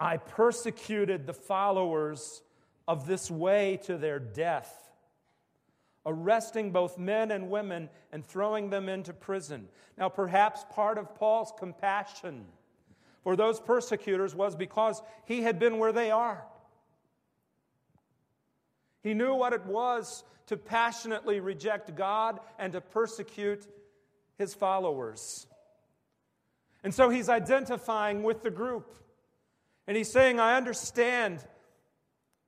I 0.00 0.16
persecuted 0.16 1.26
the 1.26 1.34
followers 1.34 2.42
of 2.88 3.06
this 3.06 3.30
way 3.30 3.78
to 3.84 3.98
their 3.98 4.18
death 4.18 4.90
arresting 6.06 6.72
both 6.72 6.98
men 6.98 7.30
and 7.30 7.50
women 7.50 7.88
and 8.12 8.24
throwing 8.24 8.70
them 8.70 8.88
into 8.88 9.12
prison. 9.12 9.68
Now, 9.98 10.08
perhaps 10.08 10.64
part 10.70 10.98
of 10.98 11.14
Paul's 11.14 11.52
compassion 11.58 12.46
for 13.22 13.36
those 13.36 13.60
persecutors 13.60 14.34
was 14.34 14.56
because 14.56 15.02
he 15.24 15.42
had 15.42 15.58
been 15.58 15.78
where 15.78 15.92
they 15.92 16.10
are. 16.10 16.44
He 19.02 19.14
knew 19.14 19.34
what 19.34 19.52
it 19.52 19.64
was 19.66 20.24
to 20.46 20.56
passionately 20.56 21.40
reject 21.40 21.94
God 21.94 22.40
and 22.58 22.72
to 22.72 22.80
persecute 22.80 23.66
his 24.36 24.54
followers. 24.54 25.46
And 26.82 26.94
so 26.94 27.10
he's 27.10 27.28
identifying 27.28 28.22
with 28.22 28.42
the 28.42 28.50
group. 28.50 28.96
And 29.86 29.96
he's 29.96 30.10
saying, 30.10 30.38
I 30.38 30.56
understand 30.56 31.44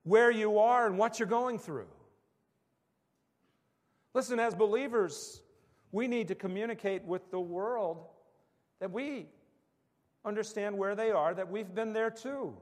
where 0.04 0.30
you 0.30 0.58
are 0.58 0.86
and 0.86 0.98
what 0.98 1.18
you're 1.18 1.28
going 1.28 1.58
through. 1.58 1.88
Listen, 4.14 4.38
as 4.38 4.54
believers, 4.54 5.40
we 5.90 6.06
need 6.06 6.28
to 6.28 6.34
communicate 6.34 7.04
with 7.04 7.30
the 7.30 7.40
world 7.40 8.04
that 8.80 8.90
we 8.90 9.26
understand 10.24 10.76
where 10.76 10.94
they 10.94 11.10
are, 11.10 11.34
that 11.34 11.50
we've 11.50 11.74
been 11.74 11.92
there 11.92 12.10
too. 12.10 12.54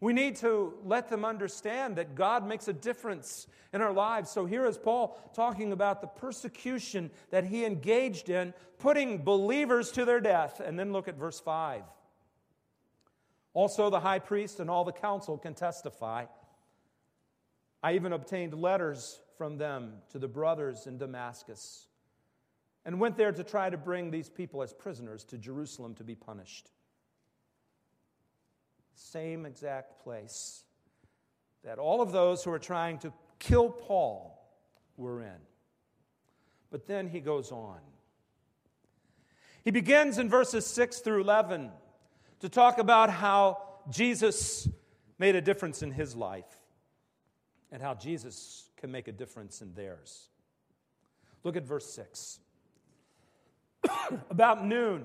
We 0.00 0.12
need 0.12 0.36
to 0.36 0.74
let 0.84 1.08
them 1.08 1.24
understand 1.24 1.96
that 1.96 2.14
God 2.14 2.46
makes 2.46 2.68
a 2.68 2.74
difference 2.74 3.46
in 3.72 3.80
our 3.80 3.92
lives. 3.92 4.30
So 4.30 4.44
here 4.44 4.66
is 4.66 4.76
Paul 4.76 5.18
talking 5.34 5.72
about 5.72 6.02
the 6.02 6.06
persecution 6.06 7.10
that 7.30 7.44
he 7.44 7.64
engaged 7.64 8.28
in, 8.28 8.52
putting 8.78 9.24
believers 9.24 9.90
to 9.92 10.04
their 10.04 10.20
death. 10.20 10.60
And 10.60 10.78
then 10.78 10.92
look 10.92 11.08
at 11.08 11.14
verse 11.14 11.40
5. 11.40 11.82
Also, 13.54 13.88
the 13.88 14.00
high 14.00 14.18
priest 14.18 14.60
and 14.60 14.68
all 14.68 14.84
the 14.84 14.92
council 14.92 15.38
can 15.38 15.54
testify 15.54 16.26
I 17.84 17.96
even 17.96 18.14
obtained 18.14 18.54
letters 18.54 19.20
from 19.36 19.58
them 19.58 19.96
to 20.08 20.18
the 20.18 20.26
brothers 20.26 20.86
in 20.86 20.96
Damascus 20.96 21.86
and 22.86 22.98
went 22.98 23.18
there 23.18 23.30
to 23.30 23.44
try 23.44 23.68
to 23.68 23.76
bring 23.76 24.10
these 24.10 24.30
people 24.30 24.62
as 24.62 24.72
prisoners 24.72 25.22
to 25.24 25.36
Jerusalem 25.36 25.94
to 25.96 26.04
be 26.04 26.14
punished. 26.14 26.70
Same 28.94 29.44
exact 29.44 30.02
place 30.02 30.62
that 31.62 31.78
all 31.78 32.00
of 32.00 32.10
those 32.10 32.42
who 32.42 32.50
are 32.52 32.58
trying 32.58 32.96
to 33.00 33.12
kill 33.38 33.68
Paul 33.68 34.42
were 34.96 35.20
in. 35.20 35.42
But 36.70 36.86
then 36.86 37.06
he 37.06 37.20
goes 37.20 37.52
on. 37.52 37.80
He 39.62 39.72
begins 39.72 40.16
in 40.16 40.30
verses 40.30 40.64
6 40.64 41.00
through 41.00 41.20
11 41.20 41.70
to 42.44 42.50
talk 42.50 42.76
about 42.76 43.08
how 43.08 43.56
Jesus 43.88 44.68
made 45.18 45.34
a 45.34 45.40
difference 45.40 45.82
in 45.82 45.90
his 45.90 46.14
life 46.14 46.58
and 47.72 47.80
how 47.80 47.94
Jesus 47.94 48.68
can 48.76 48.92
make 48.92 49.08
a 49.08 49.12
difference 49.12 49.62
in 49.62 49.72
theirs. 49.72 50.28
Look 51.42 51.56
at 51.56 51.64
verse 51.64 51.90
6. 51.94 52.40
About 54.28 54.62
noon, 54.62 55.04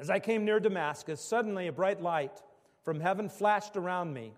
as 0.00 0.10
I 0.10 0.18
came 0.18 0.44
near 0.44 0.58
Damascus, 0.58 1.20
suddenly 1.20 1.68
a 1.68 1.72
bright 1.72 2.02
light 2.02 2.42
from 2.82 2.98
heaven 2.98 3.28
flashed 3.28 3.76
around 3.76 4.12
me. 4.12 4.32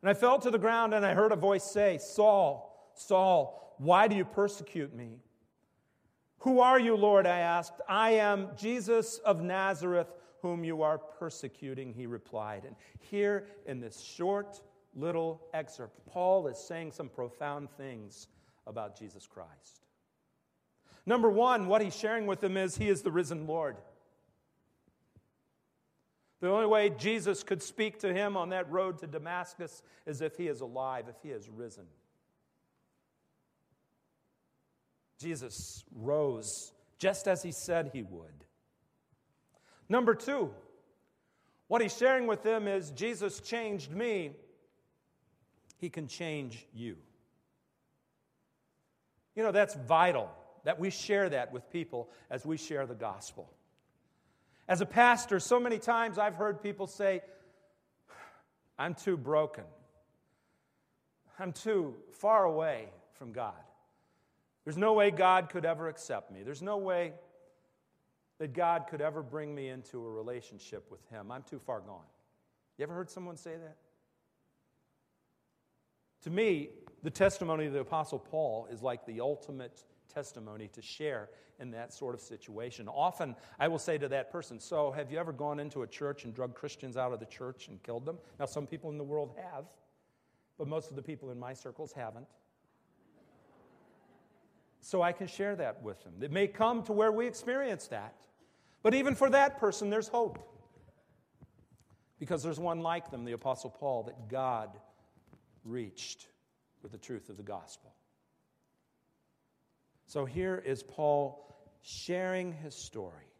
And 0.00 0.08
I 0.08 0.14
fell 0.14 0.38
to 0.38 0.50
the 0.52 0.60
ground 0.60 0.94
and 0.94 1.04
I 1.04 1.12
heard 1.12 1.32
a 1.32 1.36
voice 1.36 1.64
say, 1.64 1.98
Saul, 1.98 2.92
Saul, 2.94 3.74
why 3.78 4.06
do 4.06 4.14
you 4.14 4.24
persecute 4.24 4.94
me? 4.94 5.18
Who 6.44 6.60
are 6.60 6.78
you, 6.78 6.94
Lord? 6.94 7.26
I 7.26 7.40
asked. 7.40 7.80
I 7.88 8.10
am 8.12 8.50
Jesus 8.56 9.18
of 9.18 9.42
Nazareth, 9.42 10.06
whom 10.44 10.62
you 10.62 10.82
are 10.82 10.98
persecuting, 10.98 11.94
he 11.94 12.04
replied. 12.06 12.64
And 12.66 12.76
here 13.00 13.46
in 13.64 13.80
this 13.80 13.98
short 14.02 14.60
little 14.94 15.40
excerpt, 15.54 16.04
Paul 16.04 16.48
is 16.48 16.58
saying 16.58 16.92
some 16.92 17.08
profound 17.08 17.70
things 17.78 18.28
about 18.66 18.98
Jesus 18.98 19.26
Christ. 19.26 19.86
Number 21.06 21.30
one, 21.30 21.66
what 21.66 21.80
he's 21.80 21.96
sharing 21.96 22.26
with 22.26 22.42
them 22.42 22.58
is 22.58 22.76
he 22.76 22.90
is 22.90 23.00
the 23.00 23.10
risen 23.10 23.46
Lord. 23.46 23.78
The 26.42 26.50
only 26.50 26.66
way 26.66 26.90
Jesus 26.90 27.42
could 27.42 27.62
speak 27.62 28.00
to 28.00 28.12
him 28.12 28.36
on 28.36 28.50
that 28.50 28.70
road 28.70 28.98
to 28.98 29.06
Damascus 29.06 29.82
is 30.04 30.20
if 30.20 30.36
he 30.36 30.48
is 30.48 30.60
alive, 30.60 31.06
if 31.08 31.16
he 31.22 31.30
is 31.30 31.48
risen. 31.48 31.86
Jesus 35.18 35.84
rose 35.96 36.74
just 36.98 37.28
as 37.28 37.42
he 37.42 37.50
said 37.50 37.92
he 37.94 38.02
would. 38.02 38.43
Number 39.88 40.14
two, 40.14 40.50
what 41.68 41.82
he's 41.82 41.96
sharing 41.96 42.26
with 42.26 42.42
them 42.42 42.68
is 42.68 42.90
Jesus 42.90 43.40
changed 43.40 43.90
me 43.90 44.32
he 45.84 45.90
can 45.90 46.08
change 46.08 46.66
you. 46.72 46.96
You 49.36 49.42
know, 49.42 49.52
that's 49.52 49.74
vital 49.74 50.30
that 50.64 50.80
we 50.80 50.88
share 50.88 51.28
that 51.28 51.52
with 51.52 51.70
people 51.70 52.08
as 52.30 52.46
we 52.46 52.56
share 52.56 52.86
the 52.86 52.94
gospel. 52.94 53.50
As 54.66 54.80
a 54.80 54.86
pastor, 54.86 55.38
so 55.38 55.60
many 55.60 55.78
times 55.78 56.16
I've 56.16 56.36
heard 56.36 56.62
people 56.62 56.86
say, 56.86 57.20
I'm 58.78 58.94
too 58.94 59.18
broken. 59.18 59.64
I'm 61.38 61.52
too 61.52 61.96
far 62.12 62.44
away 62.44 62.88
from 63.12 63.32
God. 63.32 63.52
There's 64.64 64.78
no 64.78 64.94
way 64.94 65.10
God 65.10 65.50
could 65.50 65.66
ever 65.66 65.88
accept 65.88 66.32
me. 66.32 66.42
There's 66.42 66.62
no 66.62 66.78
way 66.78 67.12
that 68.38 68.52
God 68.52 68.86
could 68.88 69.00
ever 69.00 69.22
bring 69.22 69.54
me 69.54 69.68
into 69.68 70.04
a 70.04 70.10
relationship 70.10 70.90
with 70.90 71.00
Him. 71.10 71.30
I'm 71.30 71.42
too 71.42 71.58
far 71.58 71.80
gone. 71.80 72.04
You 72.78 72.82
ever 72.82 72.94
heard 72.94 73.10
someone 73.10 73.36
say 73.36 73.52
that? 73.52 73.76
To 76.22 76.30
me, 76.30 76.70
the 77.02 77.10
testimony 77.10 77.66
of 77.66 77.72
the 77.72 77.80
Apostle 77.80 78.18
Paul 78.18 78.66
is 78.70 78.82
like 78.82 79.04
the 79.06 79.20
ultimate 79.20 79.84
testimony 80.12 80.68
to 80.68 80.82
share 80.82 81.28
in 81.60 81.70
that 81.70 81.92
sort 81.92 82.14
of 82.14 82.20
situation. 82.20 82.88
Often 82.88 83.36
I 83.60 83.68
will 83.68 83.78
say 83.78 83.98
to 83.98 84.08
that 84.08 84.30
person, 84.32 84.58
So, 84.58 84.90
have 84.90 85.12
you 85.12 85.18
ever 85.18 85.32
gone 85.32 85.60
into 85.60 85.82
a 85.82 85.86
church 85.86 86.24
and 86.24 86.34
drug 86.34 86.54
Christians 86.54 86.96
out 86.96 87.12
of 87.12 87.20
the 87.20 87.26
church 87.26 87.68
and 87.68 87.82
killed 87.82 88.06
them? 88.06 88.18
Now, 88.38 88.46
some 88.46 88.66
people 88.66 88.90
in 88.90 88.98
the 88.98 89.04
world 89.04 89.34
have, 89.36 89.66
but 90.58 90.66
most 90.66 90.90
of 90.90 90.96
the 90.96 91.02
people 91.02 91.30
in 91.30 91.38
my 91.38 91.52
circles 91.52 91.92
haven't. 91.92 92.26
So 94.84 95.00
I 95.00 95.12
can 95.12 95.28
share 95.28 95.56
that 95.56 95.82
with 95.82 96.04
them. 96.04 96.12
It 96.20 96.30
may 96.30 96.46
come 96.46 96.82
to 96.82 96.92
where 96.92 97.10
we 97.10 97.26
experience 97.26 97.86
that. 97.88 98.14
But 98.82 98.92
even 98.92 99.14
for 99.14 99.30
that 99.30 99.58
person, 99.58 99.88
there's 99.88 100.08
hope. 100.08 100.38
Because 102.18 102.42
there's 102.42 102.60
one 102.60 102.80
like 102.80 103.10
them, 103.10 103.24
the 103.24 103.32
Apostle 103.32 103.70
Paul, 103.70 104.02
that 104.02 104.28
God 104.28 104.68
reached 105.64 106.26
with 106.82 106.92
the 106.92 106.98
truth 106.98 107.30
of 107.30 107.38
the 107.38 107.42
gospel. 107.42 107.94
So 110.06 110.26
here 110.26 110.62
is 110.64 110.82
Paul 110.82 111.56
sharing 111.80 112.52
his 112.52 112.74
story. 112.74 113.32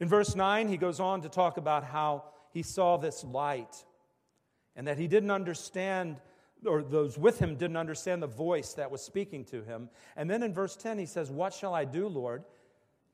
In 0.00 0.08
verse 0.08 0.34
9, 0.34 0.68
he 0.68 0.78
goes 0.78 0.98
on 0.98 1.20
to 1.22 1.28
talk 1.28 1.58
about 1.58 1.84
how 1.84 2.24
he 2.54 2.62
saw 2.62 2.96
this 2.96 3.22
light 3.22 3.84
and 4.74 4.86
that 4.86 4.96
he 4.96 5.08
didn't 5.08 5.30
understand, 5.30 6.16
or 6.66 6.82
those 6.82 7.16
with 7.18 7.38
him 7.38 7.56
didn't 7.56 7.76
understand 7.76 8.22
the 8.22 8.26
voice 8.26 8.74
that 8.74 8.90
was 8.90 9.02
speaking 9.02 9.44
to 9.46 9.62
him. 9.62 9.88
And 10.16 10.28
then 10.28 10.42
in 10.42 10.52
verse 10.52 10.76
10, 10.76 10.98
he 10.98 11.06
says, 11.06 11.30
What 11.30 11.54
shall 11.54 11.74
I 11.74 11.84
do, 11.84 12.08
Lord? 12.08 12.44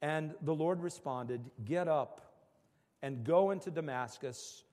And 0.03 0.34
the 0.42 0.55
Lord 0.55 0.82
responded, 0.82 1.40
Get 1.64 1.88
up 1.88 2.20
and 3.03 3.24
go 3.24 3.51
into 3.51 3.70
Damascus. 3.70 4.64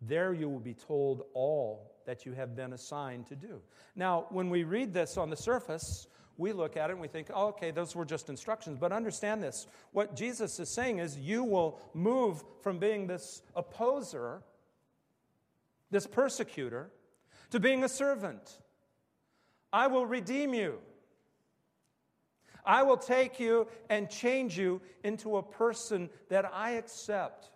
There 0.00 0.32
you 0.32 0.48
will 0.48 0.60
be 0.60 0.74
told 0.74 1.24
all 1.34 1.92
that 2.06 2.26
you 2.26 2.32
have 2.32 2.54
been 2.54 2.72
assigned 2.72 3.26
to 3.28 3.36
do. 3.36 3.60
Now, 3.96 4.26
when 4.30 4.50
we 4.50 4.64
read 4.64 4.92
this 4.92 5.16
on 5.16 5.30
the 5.30 5.36
surface, 5.36 6.06
we 6.36 6.52
look 6.52 6.76
at 6.76 6.90
it 6.90 6.94
and 6.94 7.00
we 7.00 7.08
think, 7.08 7.28
oh, 7.32 7.48
okay, 7.48 7.70
those 7.70 7.94
were 7.94 8.04
just 8.04 8.28
instructions. 8.28 8.78
But 8.78 8.92
understand 8.92 9.42
this 9.42 9.66
what 9.92 10.16
Jesus 10.16 10.58
is 10.58 10.68
saying 10.68 10.98
is 10.98 11.18
you 11.18 11.44
will 11.44 11.80
move 11.94 12.42
from 12.60 12.78
being 12.78 13.06
this 13.06 13.42
opposer, 13.54 14.42
this 15.90 16.06
persecutor, 16.06 16.90
to 17.54 17.60
being 17.60 17.84
a 17.84 17.88
servant. 17.88 18.58
I 19.72 19.86
will 19.86 20.06
redeem 20.06 20.54
you. 20.54 20.80
I 22.66 22.82
will 22.82 22.96
take 22.96 23.38
you 23.38 23.68
and 23.88 24.10
change 24.10 24.58
you 24.58 24.80
into 25.04 25.36
a 25.36 25.42
person 25.44 26.10
that 26.30 26.50
I 26.52 26.72
accept, 26.72 27.50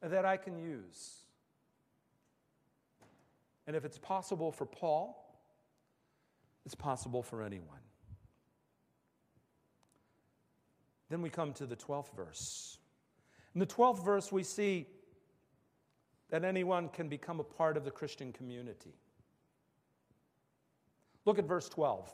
and 0.00 0.14
that 0.14 0.24
I 0.24 0.38
can 0.38 0.58
use. 0.58 1.16
And 3.66 3.76
if 3.76 3.84
it's 3.84 3.98
possible 3.98 4.50
for 4.50 4.64
Paul, 4.64 5.38
it's 6.64 6.74
possible 6.74 7.22
for 7.22 7.42
anyone. 7.42 7.84
Then 11.10 11.20
we 11.20 11.28
come 11.28 11.52
to 11.52 11.66
the 11.66 11.76
12th 11.76 12.16
verse. 12.16 12.78
In 13.54 13.60
the 13.60 13.66
12th 13.66 14.02
verse, 14.02 14.32
we 14.32 14.42
see 14.42 14.86
that 16.30 16.44
anyone 16.44 16.88
can 16.88 17.08
become 17.08 17.40
a 17.40 17.44
part 17.44 17.76
of 17.76 17.84
the 17.84 17.90
Christian 17.90 18.32
community. 18.32 18.94
Look 21.24 21.38
at 21.38 21.46
verse 21.46 21.68
12. 21.68 22.10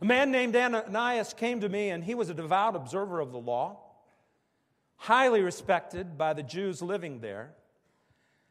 A 0.00 0.04
man 0.04 0.30
named 0.30 0.54
Ananias 0.54 1.32
came 1.34 1.60
to 1.60 1.68
me, 1.68 1.90
and 1.90 2.04
he 2.04 2.14
was 2.14 2.28
a 2.28 2.34
devout 2.34 2.76
observer 2.76 3.20
of 3.20 3.32
the 3.32 3.38
law, 3.38 3.78
highly 4.96 5.40
respected 5.40 6.18
by 6.18 6.32
the 6.32 6.42
Jews 6.42 6.82
living 6.82 7.20
there. 7.20 7.54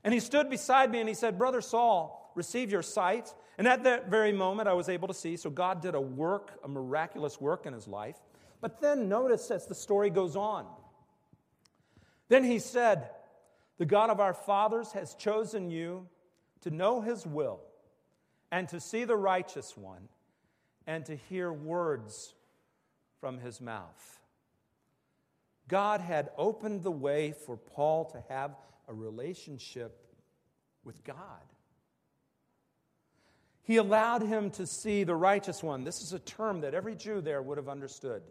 And 0.04 0.14
he 0.14 0.20
stood 0.20 0.50
beside 0.50 0.92
me 0.92 1.00
and 1.00 1.10
he 1.10 1.16
said, 1.16 1.38
Brother 1.38 1.62
Saul, 1.62 2.32
receive 2.36 2.72
your 2.72 2.84
sight. 2.84 3.34
And 3.58 3.68
at 3.68 3.84
that 3.86 4.10
very 4.10 4.32
moment, 4.32 4.70
I 4.70 4.74
was 4.74 4.88
able 4.88 5.08
to 5.08 5.14
see. 5.16 5.36
So 5.36 5.50
God 5.50 5.82
did 5.82 5.96
a 5.96 6.02
work, 6.02 6.60
a 6.64 6.68
miraculous 6.68 7.42
work 7.42 7.66
in 7.66 7.74
his 7.74 7.88
life. 7.88 8.18
But 8.62 8.82
then 8.82 9.10
notice 9.10 9.50
as 9.50 9.66
the 9.66 9.74
story 9.74 10.12
goes 10.12 10.36
on. 10.36 10.68
Then 12.30 12.44
he 12.44 12.60
said, 12.60 13.10
The 13.78 13.86
God 13.86 14.10
of 14.10 14.20
our 14.20 14.34
fathers 14.34 14.92
has 14.94 15.16
chosen 15.16 15.70
you 15.70 16.08
to 16.62 16.70
know 16.70 17.02
his 17.02 17.26
will 17.26 17.60
and 18.52 18.70
to 18.70 18.80
see 18.80 19.04
the 19.04 19.18
righteous 19.18 19.76
one 19.76 20.08
and 20.88 21.06
to 21.06 21.16
hear 21.16 21.52
words 21.52 22.34
from 23.20 23.40
his 23.40 23.60
mouth. 23.60 24.20
God 25.68 26.00
had 26.00 26.30
opened 26.38 26.84
the 26.84 26.92
way 26.92 27.34
for 27.46 27.58
Paul 27.58 28.06
to 28.12 28.24
have 28.30 28.56
a 28.88 28.94
relationship 28.94 30.00
with 30.84 31.04
God. 31.04 31.18
He 33.64 33.78
allowed 33.78 34.22
him 34.22 34.52
to 34.52 34.68
see 34.68 35.04
the 35.04 35.16
righteous 35.16 35.64
one. 35.64 35.84
This 35.84 36.02
is 36.02 36.14
a 36.14 36.20
term 36.20 36.62
that 36.62 36.76
every 36.76 36.96
Jew 36.96 37.20
there 37.20 37.42
would 37.42 37.58
have 37.58 37.68
understood, 37.68 38.22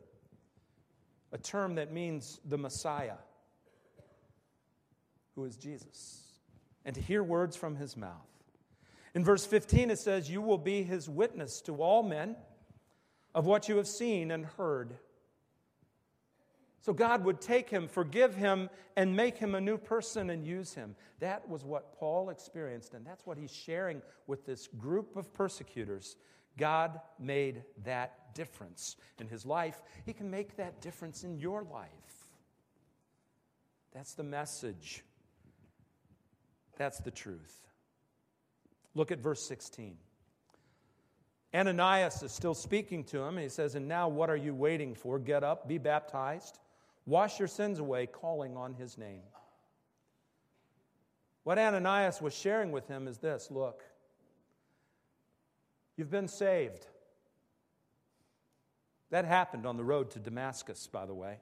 a 1.32 1.38
term 1.38 1.74
that 1.74 1.92
means 1.92 2.40
the 2.44 2.56
Messiah, 2.56 3.16
who 5.34 5.44
is 5.44 5.56
Jesus, 5.56 6.22
and 6.84 6.94
to 6.94 7.00
hear 7.00 7.22
words 7.22 7.56
from 7.56 7.76
his 7.76 7.96
mouth. 7.96 8.28
In 9.14 9.24
verse 9.24 9.46
15, 9.46 9.90
it 9.90 9.98
says, 9.98 10.30
You 10.30 10.42
will 10.42 10.58
be 10.58 10.82
his 10.82 11.08
witness 11.08 11.60
to 11.62 11.82
all 11.82 12.02
men 12.02 12.36
of 13.34 13.46
what 13.46 13.68
you 13.68 13.76
have 13.76 13.88
seen 13.88 14.30
and 14.30 14.44
heard. 14.44 14.96
So 16.80 16.92
God 16.92 17.24
would 17.24 17.40
take 17.40 17.70
him, 17.70 17.88
forgive 17.88 18.34
him, 18.34 18.68
and 18.96 19.16
make 19.16 19.38
him 19.38 19.54
a 19.54 19.60
new 19.60 19.78
person 19.78 20.28
and 20.28 20.44
use 20.44 20.74
him. 20.74 20.94
That 21.20 21.48
was 21.48 21.64
what 21.64 21.98
Paul 21.98 22.28
experienced, 22.28 22.92
and 22.92 23.06
that's 23.06 23.24
what 23.24 23.38
he's 23.38 23.54
sharing 23.54 24.02
with 24.26 24.44
this 24.44 24.66
group 24.66 25.16
of 25.16 25.32
persecutors. 25.32 26.16
God 26.58 27.00
made 27.18 27.62
that 27.84 28.34
difference 28.34 28.96
in 29.18 29.28
his 29.28 29.46
life. 29.46 29.82
He 30.04 30.12
can 30.12 30.30
make 30.30 30.56
that 30.56 30.82
difference 30.82 31.24
in 31.24 31.38
your 31.38 31.62
life. 31.62 31.88
That's 33.94 34.14
the 34.14 34.24
message. 34.24 35.02
That's 36.76 36.98
the 36.98 37.10
truth. 37.10 37.60
Look 38.94 39.10
at 39.10 39.18
verse 39.18 39.46
16. 39.46 39.96
Ananias 41.54 42.22
is 42.22 42.32
still 42.32 42.54
speaking 42.54 43.04
to 43.04 43.22
him. 43.22 43.36
He 43.36 43.48
says, 43.48 43.74
And 43.74 43.86
now 43.86 44.08
what 44.08 44.28
are 44.28 44.36
you 44.36 44.54
waiting 44.54 44.94
for? 44.94 45.18
Get 45.18 45.44
up, 45.44 45.68
be 45.68 45.78
baptized, 45.78 46.58
wash 47.06 47.38
your 47.38 47.48
sins 47.48 47.78
away, 47.78 48.06
calling 48.06 48.56
on 48.56 48.74
his 48.74 48.98
name. 48.98 49.22
What 51.44 51.58
Ananias 51.58 52.20
was 52.20 52.34
sharing 52.34 52.72
with 52.72 52.88
him 52.88 53.06
is 53.06 53.18
this 53.18 53.50
look, 53.50 53.84
you've 55.96 56.10
been 56.10 56.28
saved. 56.28 56.86
That 59.10 59.24
happened 59.24 59.64
on 59.64 59.76
the 59.76 59.84
road 59.84 60.10
to 60.12 60.18
Damascus, 60.18 60.88
by 60.88 61.06
the 61.06 61.14
way. 61.14 61.36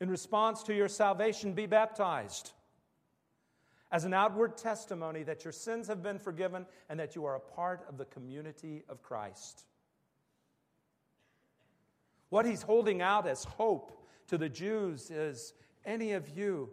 In 0.00 0.08
response 0.08 0.62
to 0.62 0.74
your 0.74 0.88
salvation, 0.88 1.52
be 1.52 1.66
baptized 1.66 2.52
as 3.92 4.04
an 4.04 4.14
outward 4.14 4.56
testimony 4.56 5.22
that 5.22 5.44
your 5.44 5.52
sins 5.52 5.86
have 5.86 6.02
been 6.02 6.18
forgiven 6.18 6.64
and 6.88 6.98
that 6.98 7.14
you 7.14 7.26
are 7.26 7.36
a 7.36 7.40
part 7.40 7.84
of 7.88 7.98
the 7.98 8.06
community 8.06 8.82
of 8.88 9.02
Christ. 9.02 9.66
What 12.30 12.46
he's 12.46 12.62
holding 12.62 13.02
out 13.02 13.28
as 13.28 13.44
hope 13.44 14.02
to 14.28 14.38
the 14.38 14.48
Jews 14.48 15.10
is 15.10 15.52
any 15.84 16.12
of 16.12 16.30
you 16.30 16.70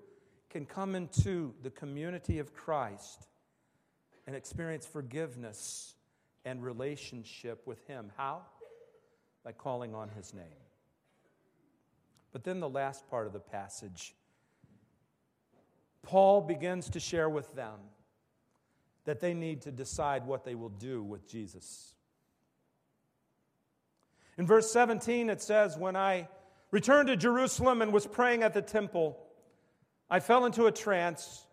can 0.49 0.65
come 0.65 0.95
into 0.95 1.53
the 1.61 1.69
community 1.69 2.39
of 2.39 2.53
Christ 2.53 3.27
and 4.25 4.33
experience 4.33 4.85
forgiveness 4.85 5.95
and 6.45 6.63
relationship 6.63 7.67
with 7.67 7.85
him. 7.85 8.11
How? 8.15 8.43
By 9.43 9.51
calling 9.51 9.93
on 9.93 10.07
his 10.07 10.33
name. 10.33 10.45
But 12.31 12.45
then 12.45 12.61
the 12.61 12.69
last 12.69 13.09
part 13.09 13.27
of 13.27 13.33
the 13.33 13.39
passage 13.39 14.13
Paul 16.01 16.41
begins 16.41 16.89
to 16.91 16.99
share 16.99 17.29
with 17.29 17.53
them 17.55 17.79
that 19.05 19.19
they 19.19 19.33
need 19.33 19.63
to 19.63 19.71
decide 19.71 20.25
what 20.25 20.43
they 20.43 20.55
will 20.55 20.69
do 20.69 21.03
with 21.03 21.27
Jesus. 21.27 21.93
In 24.37 24.45
verse 24.45 24.71
17, 24.71 25.29
it 25.29 25.41
says, 25.41 25.77
When 25.77 25.95
I 25.95 26.27
returned 26.71 27.07
to 27.07 27.17
Jerusalem 27.17 27.81
and 27.81 27.91
was 27.91 28.07
praying 28.07 28.43
at 28.43 28.53
the 28.53 28.61
temple, 28.61 29.17
I 30.09 30.19
fell 30.19 30.45
into 30.45 30.65
a 30.65 30.71
trance 30.71 31.45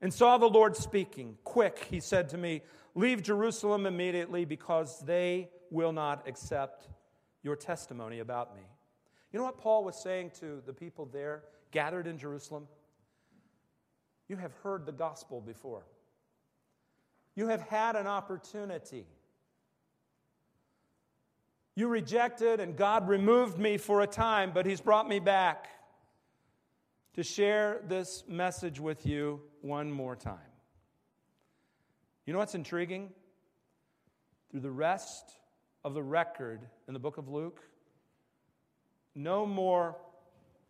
and 0.00 0.12
saw 0.12 0.38
the 0.38 0.48
Lord 0.48 0.76
speaking. 0.76 1.36
Quick, 1.44 1.86
he 1.90 2.00
said 2.00 2.28
to 2.30 2.38
me, 2.38 2.62
Leave 2.94 3.22
Jerusalem 3.22 3.86
immediately 3.86 4.44
because 4.44 5.00
they 5.00 5.48
will 5.70 5.92
not 5.92 6.26
accept 6.26 6.88
your 7.42 7.56
testimony 7.56 8.18
about 8.18 8.54
me. 8.54 8.62
You 9.32 9.38
know 9.38 9.44
what 9.44 9.58
Paul 9.58 9.84
was 9.84 10.00
saying 10.00 10.32
to 10.40 10.62
the 10.66 10.72
people 10.72 11.06
there 11.06 11.44
gathered 11.70 12.06
in 12.06 12.18
Jerusalem? 12.18 12.66
You 14.30 14.36
have 14.36 14.52
heard 14.62 14.86
the 14.86 14.92
gospel 14.92 15.40
before. 15.40 15.82
You 17.34 17.48
have 17.48 17.62
had 17.62 17.96
an 17.96 18.06
opportunity. 18.06 19.04
You 21.74 21.88
rejected, 21.88 22.60
and 22.60 22.76
God 22.76 23.08
removed 23.08 23.58
me 23.58 23.76
for 23.76 24.02
a 24.02 24.06
time, 24.06 24.52
but 24.54 24.66
He's 24.66 24.80
brought 24.80 25.08
me 25.08 25.18
back 25.18 25.66
to 27.14 27.24
share 27.24 27.80
this 27.88 28.22
message 28.28 28.78
with 28.78 29.04
you 29.04 29.40
one 29.62 29.90
more 29.90 30.14
time. 30.14 30.38
You 32.24 32.32
know 32.32 32.38
what's 32.38 32.54
intriguing? 32.54 33.10
Through 34.52 34.60
the 34.60 34.70
rest 34.70 35.24
of 35.82 35.92
the 35.92 36.04
record 36.04 36.60
in 36.86 36.94
the 36.94 37.00
book 37.00 37.18
of 37.18 37.28
Luke, 37.28 37.62
no 39.16 39.44
more 39.44 39.96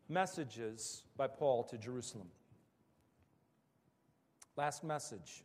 messages 0.09 1.03
by 1.19 1.27
Paul 1.27 1.65
to 1.65 1.77
Jerusalem. 1.77 2.29
Last 4.61 4.85
message. 4.85 5.43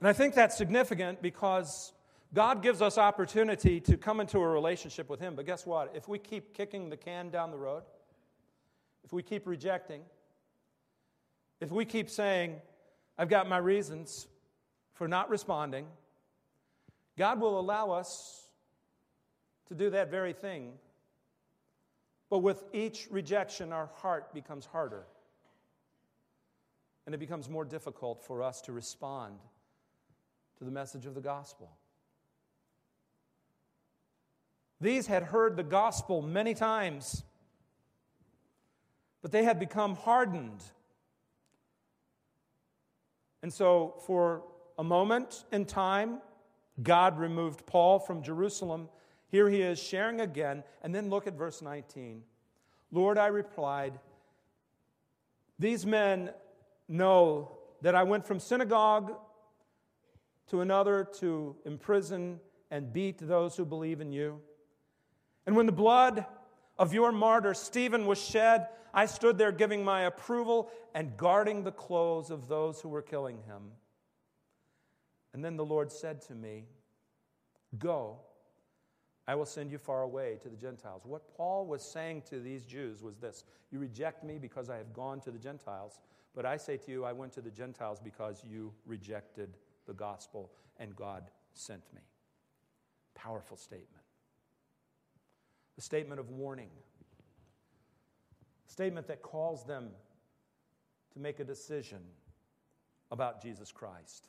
And 0.00 0.08
I 0.08 0.12
think 0.12 0.34
that's 0.34 0.58
significant 0.58 1.22
because 1.22 1.92
God 2.34 2.64
gives 2.64 2.82
us 2.82 2.98
opportunity 2.98 3.78
to 3.82 3.96
come 3.96 4.18
into 4.18 4.40
a 4.40 4.48
relationship 4.48 5.08
with 5.08 5.20
Him. 5.20 5.36
But 5.36 5.46
guess 5.46 5.64
what? 5.64 5.92
If 5.94 6.08
we 6.08 6.18
keep 6.18 6.54
kicking 6.54 6.90
the 6.90 6.96
can 6.96 7.30
down 7.30 7.52
the 7.52 7.56
road, 7.56 7.84
if 9.04 9.12
we 9.12 9.22
keep 9.22 9.46
rejecting, 9.46 10.00
if 11.60 11.70
we 11.70 11.84
keep 11.84 12.10
saying, 12.10 12.56
I've 13.16 13.28
got 13.28 13.48
my 13.48 13.58
reasons 13.58 14.26
for 14.94 15.06
not 15.06 15.30
responding, 15.30 15.86
God 17.16 17.40
will 17.40 17.60
allow 17.60 17.92
us 17.92 18.48
to 19.68 19.76
do 19.76 19.90
that 19.90 20.10
very 20.10 20.32
thing. 20.32 20.72
But 22.28 22.38
with 22.38 22.64
each 22.72 23.06
rejection, 23.12 23.72
our 23.72 23.90
heart 23.94 24.34
becomes 24.34 24.66
harder 24.66 25.04
and 27.08 27.14
it 27.14 27.18
becomes 27.18 27.48
more 27.48 27.64
difficult 27.64 28.22
for 28.22 28.42
us 28.42 28.60
to 28.60 28.70
respond 28.70 29.38
to 30.58 30.64
the 30.64 30.70
message 30.70 31.06
of 31.06 31.14
the 31.14 31.22
gospel. 31.22 31.70
These 34.78 35.06
had 35.06 35.22
heard 35.22 35.56
the 35.56 35.62
gospel 35.62 36.20
many 36.20 36.52
times, 36.52 37.24
but 39.22 39.32
they 39.32 39.42
had 39.42 39.58
become 39.58 39.96
hardened. 39.96 40.62
And 43.42 43.50
so, 43.50 43.94
for 44.06 44.42
a 44.78 44.84
moment 44.84 45.46
in 45.50 45.64
time, 45.64 46.18
God 46.82 47.18
removed 47.18 47.64
Paul 47.64 48.00
from 48.00 48.22
Jerusalem. 48.22 48.90
Here 49.28 49.48
he 49.48 49.62
is 49.62 49.78
sharing 49.78 50.20
again. 50.20 50.62
And 50.82 50.94
then 50.94 51.08
look 51.08 51.26
at 51.26 51.32
verse 51.32 51.62
19. 51.62 52.22
Lord, 52.92 53.16
I 53.16 53.28
replied, 53.28 53.98
These 55.58 55.86
men 55.86 56.32
know 56.88 57.58
that 57.82 57.94
I 57.94 58.02
went 58.02 58.26
from 58.26 58.40
synagogue 58.40 59.14
to 60.48 60.60
another 60.60 61.06
to 61.20 61.56
imprison 61.64 62.40
and 62.70 62.92
beat 62.92 63.18
those 63.18 63.56
who 63.56 63.64
believe 63.64 64.00
in 64.00 64.12
you. 64.12 64.40
And 65.46 65.56
when 65.56 65.66
the 65.66 65.72
blood 65.72 66.26
of 66.78 66.92
your 66.92 67.12
martyr 67.12 67.54
Stephen 67.54 68.06
was 68.06 68.22
shed, 68.22 68.68
I 68.92 69.06
stood 69.06 69.38
there 69.38 69.52
giving 69.52 69.84
my 69.84 70.02
approval 70.02 70.70
and 70.94 71.16
guarding 71.16 71.62
the 71.62 71.72
clothes 71.72 72.30
of 72.30 72.48
those 72.48 72.80
who 72.80 72.88
were 72.88 73.02
killing 73.02 73.38
him. 73.46 73.72
And 75.32 75.44
then 75.44 75.56
the 75.56 75.64
Lord 75.64 75.92
said 75.92 76.22
to 76.22 76.34
me, 76.34 76.64
Go, 77.78 78.20
I 79.26 79.34
will 79.34 79.44
send 79.44 79.70
you 79.70 79.76
far 79.76 80.02
away 80.02 80.38
to 80.42 80.48
the 80.48 80.56
Gentiles. 80.56 81.02
What 81.04 81.36
Paul 81.36 81.66
was 81.66 81.82
saying 81.82 82.22
to 82.30 82.40
these 82.40 82.64
Jews 82.64 83.02
was 83.02 83.18
this 83.18 83.44
You 83.70 83.78
reject 83.78 84.24
me 84.24 84.38
because 84.38 84.70
I 84.70 84.78
have 84.78 84.92
gone 84.94 85.20
to 85.20 85.30
the 85.30 85.38
Gentiles, 85.38 85.98
but 86.34 86.46
I 86.46 86.56
say 86.56 86.76
to 86.76 86.90
you, 86.90 87.04
I 87.04 87.12
went 87.12 87.32
to 87.32 87.40
the 87.40 87.50
Gentiles 87.50 88.00
because 88.02 88.42
you 88.48 88.72
rejected 88.86 89.56
the 89.86 89.94
gospel 89.94 90.52
and 90.78 90.94
God 90.94 91.30
sent 91.52 91.82
me. 91.94 92.02
Powerful 93.14 93.56
statement. 93.56 94.04
A 95.76 95.80
statement 95.80 96.20
of 96.20 96.30
warning, 96.30 96.70
a 98.68 98.70
statement 98.70 99.06
that 99.06 99.22
calls 99.22 99.64
them 99.64 99.90
to 101.12 101.18
make 101.18 101.40
a 101.40 101.44
decision 101.44 102.00
about 103.10 103.42
Jesus 103.42 103.72
Christ. 103.72 104.28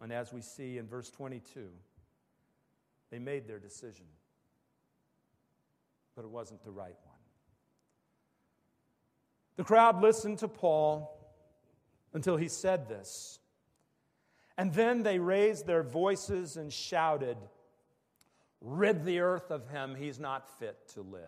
And 0.00 0.12
as 0.12 0.32
we 0.32 0.42
see 0.42 0.78
in 0.78 0.86
verse 0.86 1.10
22, 1.10 1.68
they 3.10 3.18
made 3.18 3.48
their 3.48 3.58
decision, 3.58 4.06
but 6.14 6.24
it 6.24 6.30
wasn't 6.30 6.62
the 6.62 6.70
right 6.70 6.96
one. 7.04 7.07
The 9.58 9.64
crowd 9.64 10.00
listened 10.00 10.38
to 10.38 10.46
Paul 10.48 11.18
until 12.14 12.36
he 12.36 12.46
said 12.46 12.88
this. 12.88 13.40
And 14.56 14.72
then 14.72 15.02
they 15.02 15.18
raised 15.18 15.66
their 15.66 15.82
voices 15.82 16.56
and 16.56 16.72
shouted, 16.72 17.36
Rid 18.60 19.04
the 19.04 19.18
earth 19.18 19.50
of 19.50 19.68
him, 19.68 19.96
he's 19.96 20.20
not 20.20 20.48
fit 20.60 20.76
to 20.94 21.02
live. 21.02 21.22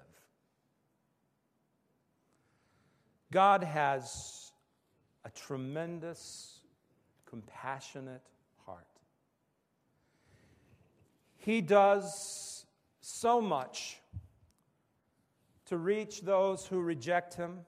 God 3.33 3.65
has 3.65 4.53
a 5.25 5.31
tremendous, 5.31 6.61
compassionate 7.27 8.23
heart. 8.65 8.87
He 11.37 11.61
does 11.61 12.65
so 13.01 13.41
much 13.41 13.99
to 15.67 15.77
reach 15.77 16.21
those 16.21 16.65
who 16.67 16.81
reject 16.81 17.35
him, 17.35 17.61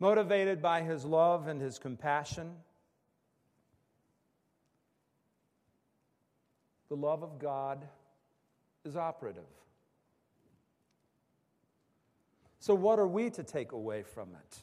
motivated 0.00 0.62
by 0.62 0.82
his 0.82 1.04
love 1.04 1.46
and 1.46 1.60
his 1.60 1.78
compassion. 1.78 2.50
The 6.88 6.96
love 6.96 7.22
of 7.22 7.38
God 7.38 7.86
is 8.84 8.96
operative. 8.96 9.44
So, 12.58 12.74
what 12.74 12.98
are 12.98 13.06
we 13.06 13.30
to 13.30 13.42
take 13.42 13.72
away 13.72 14.02
from 14.02 14.30
it? 14.30 14.58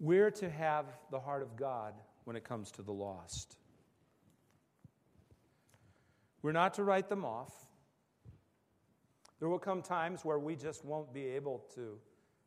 We're 0.00 0.30
to 0.32 0.48
have 0.48 0.86
the 1.10 1.18
heart 1.18 1.42
of 1.42 1.56
God 1.56 1.94
when 2.24 2.36
it 2.36 2.44
comes 2.44 2.70
to 2.72 2.82
the 2.82 2.92
lost. 2.92 3.56
We're 6.42 6.52
not 6.52 6.74
to 6.74 6.84
write 6.84 7.08
them 7.08 7.24
off. 7.24 7.52
There 9.40 9.48
will 9.48 9.58
come 9.58 9.82
times 9.82 10.24
where 10.24 10.38
we 10.38 10.54
just 10.54 10.84
won't 10.84 11.12
be 11.12 11.26
able 11.26 11.64
to 11.74 11.98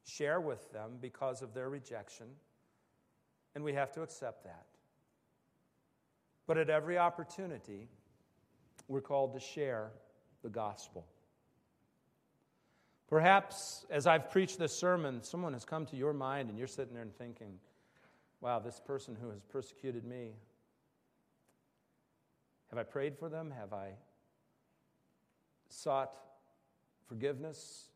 share 0.06 0.41
with 0.41 0.72
them 0.72 0.97
because 1.02 1.41
of 1.41 1.54
their 1.54 1.70
rejection, 1.70 2.28
and 3.56 3.64
we 3.64 3.74
have 3.74 3.91
to 3.93 4.02
accept 4.02 4.43
that. 4.43 4.66
But 6.47 6.58
at 6.58 6.70
every 6.70 6.97
opportunity, 6.97 7.88
we're 8.88 9.02
called 9.02 9.34
to 9.34 9.39
share 9.39 9.91
the 10.43 10.49
gospel. 10.49 11.06
Perhaps 13.08 13.86
as 13.89 14.08
I've 14.08 14.32
preached 14.32 14.58
this 14.58 14.78
sermon, 14.80 15.22
someone 15.22 15.54
has 15.54 15.66
come 15.66 15.86
to 15.88 15.97
your 15.97 16.14
mind 16.14 16.49
and 16.49 16.58
you're 16.58 16.68
sitting 16.68 16.93
there 16.93 17.04
and 17.04 17.14
thinking, 17.14 17.60
wow, 18.39 18.60
this 18.60 18.80
person 18.80 19.18
who 19.20 19.30
has 19.30 19.43
persecuted 19.43 20.06
me, 20.06 20.32
have 22.70 22.80
I 22.80 22.84
prayed 22.84 23.18
for 23.18 23.28
them? 23.28 23.52
Have 23.52 23.74
I 23.74 23.89
sought 25.68 26.18
forgiveness? 27.08 27.89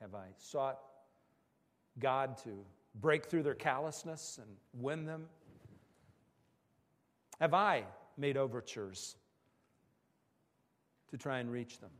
Have 0.00 0.14
I 0.14 0.26
sought 0.38 0.80
God 1.98 2.36
to 2.44 2.50
break 3.00 3.26
through 3.26 3.42
their 3.42 3.54
callousness 3.54 4.38
and 4.40 4.56
win 4.82 5.04
them? 5.04 5.26
Have 7.40 7.54
I 7.54 7.84
made 8.16 8.36
overtures 8.36 9.16
to 11.10 11.16
try 11.16 11.38
and 11.38 11.50
reach 11.50 11.80
them? 11.80 11.90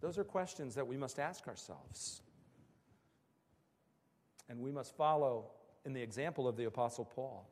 Those 0.00 0.18
are 0.18 0.24
questions 0.24 0.74
that 0.74 0.86
we 0.86 0.96
must 0.96 1.18
ask 1.18 1.46
ourselves. 1.46 2.22
And 4.48 4.60
we 4.60 4.72
must 4.72 4.96
follow 4.96 5.50
in 5.84 5.92
the 5.92 6.02
example 6.02 6.48
of 6.48 6.56
the 6.56 6.64
Apostle 6.64 7.04
Paul 7.04 7.48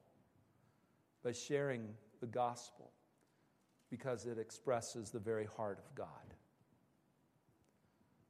by 1.22 1.32
sharing 1.32 1.86
the 2.20 2.26
gospel 2.26 2.90
because 3.90 4.26
it 4.26 4.38
expresses 4.38 5.10
the 5.10 5.18
very 5.18 5.46
heart 5.56 5.78
of 5.78 5.94
God. 5.94 6.08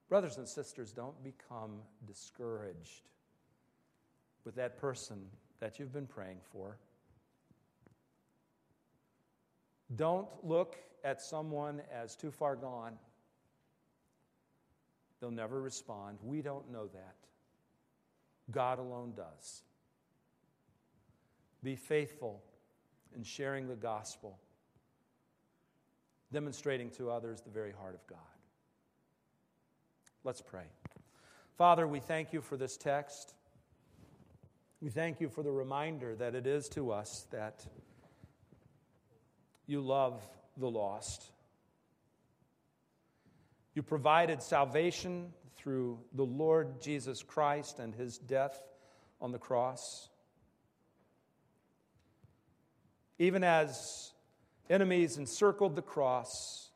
Brothers 0.09 0.39
and 0.39 0.49
sisters, 0.49 0.93
don't 0.93 1.23
become 1.23 1.83
discouraged 2.07 3.09
with 4.45 4.55
that 4.55 4.79
person 4.79 5.19
that 5.61 5.79
you've 5.79 5.93
been 5.93 6.07
praying 6.07 6.39
for. 6.53 6.79
Don't 9.97 10.29
look 10.43 10.77
at 11.05 11.21
someone 11.21 11.83
as 11.93 12.17
too 12.17 12.31
far 12.31 12.57
gone. 12.57 12.95
They'll 15.21 15.31
never 15.31 15.61
respond. 15.61 16.19
We 16.23 16.43
don't 16.43 16.71
know 16.71 16.87
that. 16.87 17.17
God 18.51 18.79
alone 18.79 19.13
does. 19.17 19.63
Be 21.63 21.77
faithful 21.77 22.43
in 23.15 23.25
sharing 23.25 23.67
the 23.67 23.75
gospel, 23.75 24.39
demonstrating 26.33 26.91
to 26.91 27.11
others 27.11 27.41
the 27.41 27.51
very 27.51 27.73
heart 27.73 27.95
of 27.95 28.07
God. 28.07 28.38
Let's 30.25 30.43
pray. 30.43 30.65
Father, 31.57 31.87
we 31.87 32.01
thank 32.01 32.33
you 32.33 32.41
for 32.41 32.57
this 32.57 32.77
text. 32.77 33.35
We 34.81 34.91
thank 34.91 35.21
you 35.21 35.29
for 35.29 35.43
the 35.43 35.51
reminder 35.51 36.15
that 36.17 36.35
it 36.35 36.47
is 36.47 36.69
to 36.71 36.91
us 36.91 37.27
that 37.31 37.65
you 39.67 39.81
love 39.81 40.21
the 40.57 40.69
lost. 40.71 41.31
You 43.75 43.83
provided 43.83 44.43
salvation 44.43 45.33
through 45.57 46.01
the 46.13 46.25
Lord 46.25 46.81
Jesus 46.81 47.23
Christ 47.23 47.79
and 47.79 47.95
his 47.95 48.19
death 48.19 48.61
on 49.21 49.31
the 49.31 49.39
cross. 49.39 50.09
Even 53.19 53.45
as 53.45 54.13
enemies 54.71 55.17
encircled 55.17 55.77
the 55.77 55.83
cross, 55.83 56.68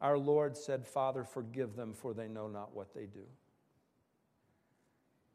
our 0.00 0.18
Lord 0.18 0.56
said, 0.56 0.86
Father, 0.86 1.24
forgive 1.24 1.76
them, 1.76 1.92
for 1.92 2.14
they 2.14 2.28
know 2.28 2.48
not 2.48 2.74
what 2.74 2.94
they 2.94 3.04
do. 3.04 3.24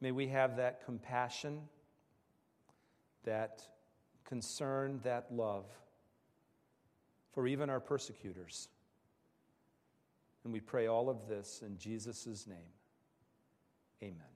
May 0.00 0.12
we 0.12 0.26
have 0.28 0.56
that 0.56 0.84
compassion, 0.84 1.60
that 3.24 3.62
concern, 4.24 5.00
that 5.04 5.26
love 5.32 5.66
for 7.32 7.46
even 7.46 7.70
our 7.70 7.80
persecutors. 7.80 8.68
And 10.44 10.52
we 10.52 10.60
pray 10.60 10.86
all 10.86 11.08
of 11.08 11.28
this 11.28 11.62
in 11.64 11.78
Jesus' 11.78 12.46
name. 12.46 12.72
Amen. 14.02 14.35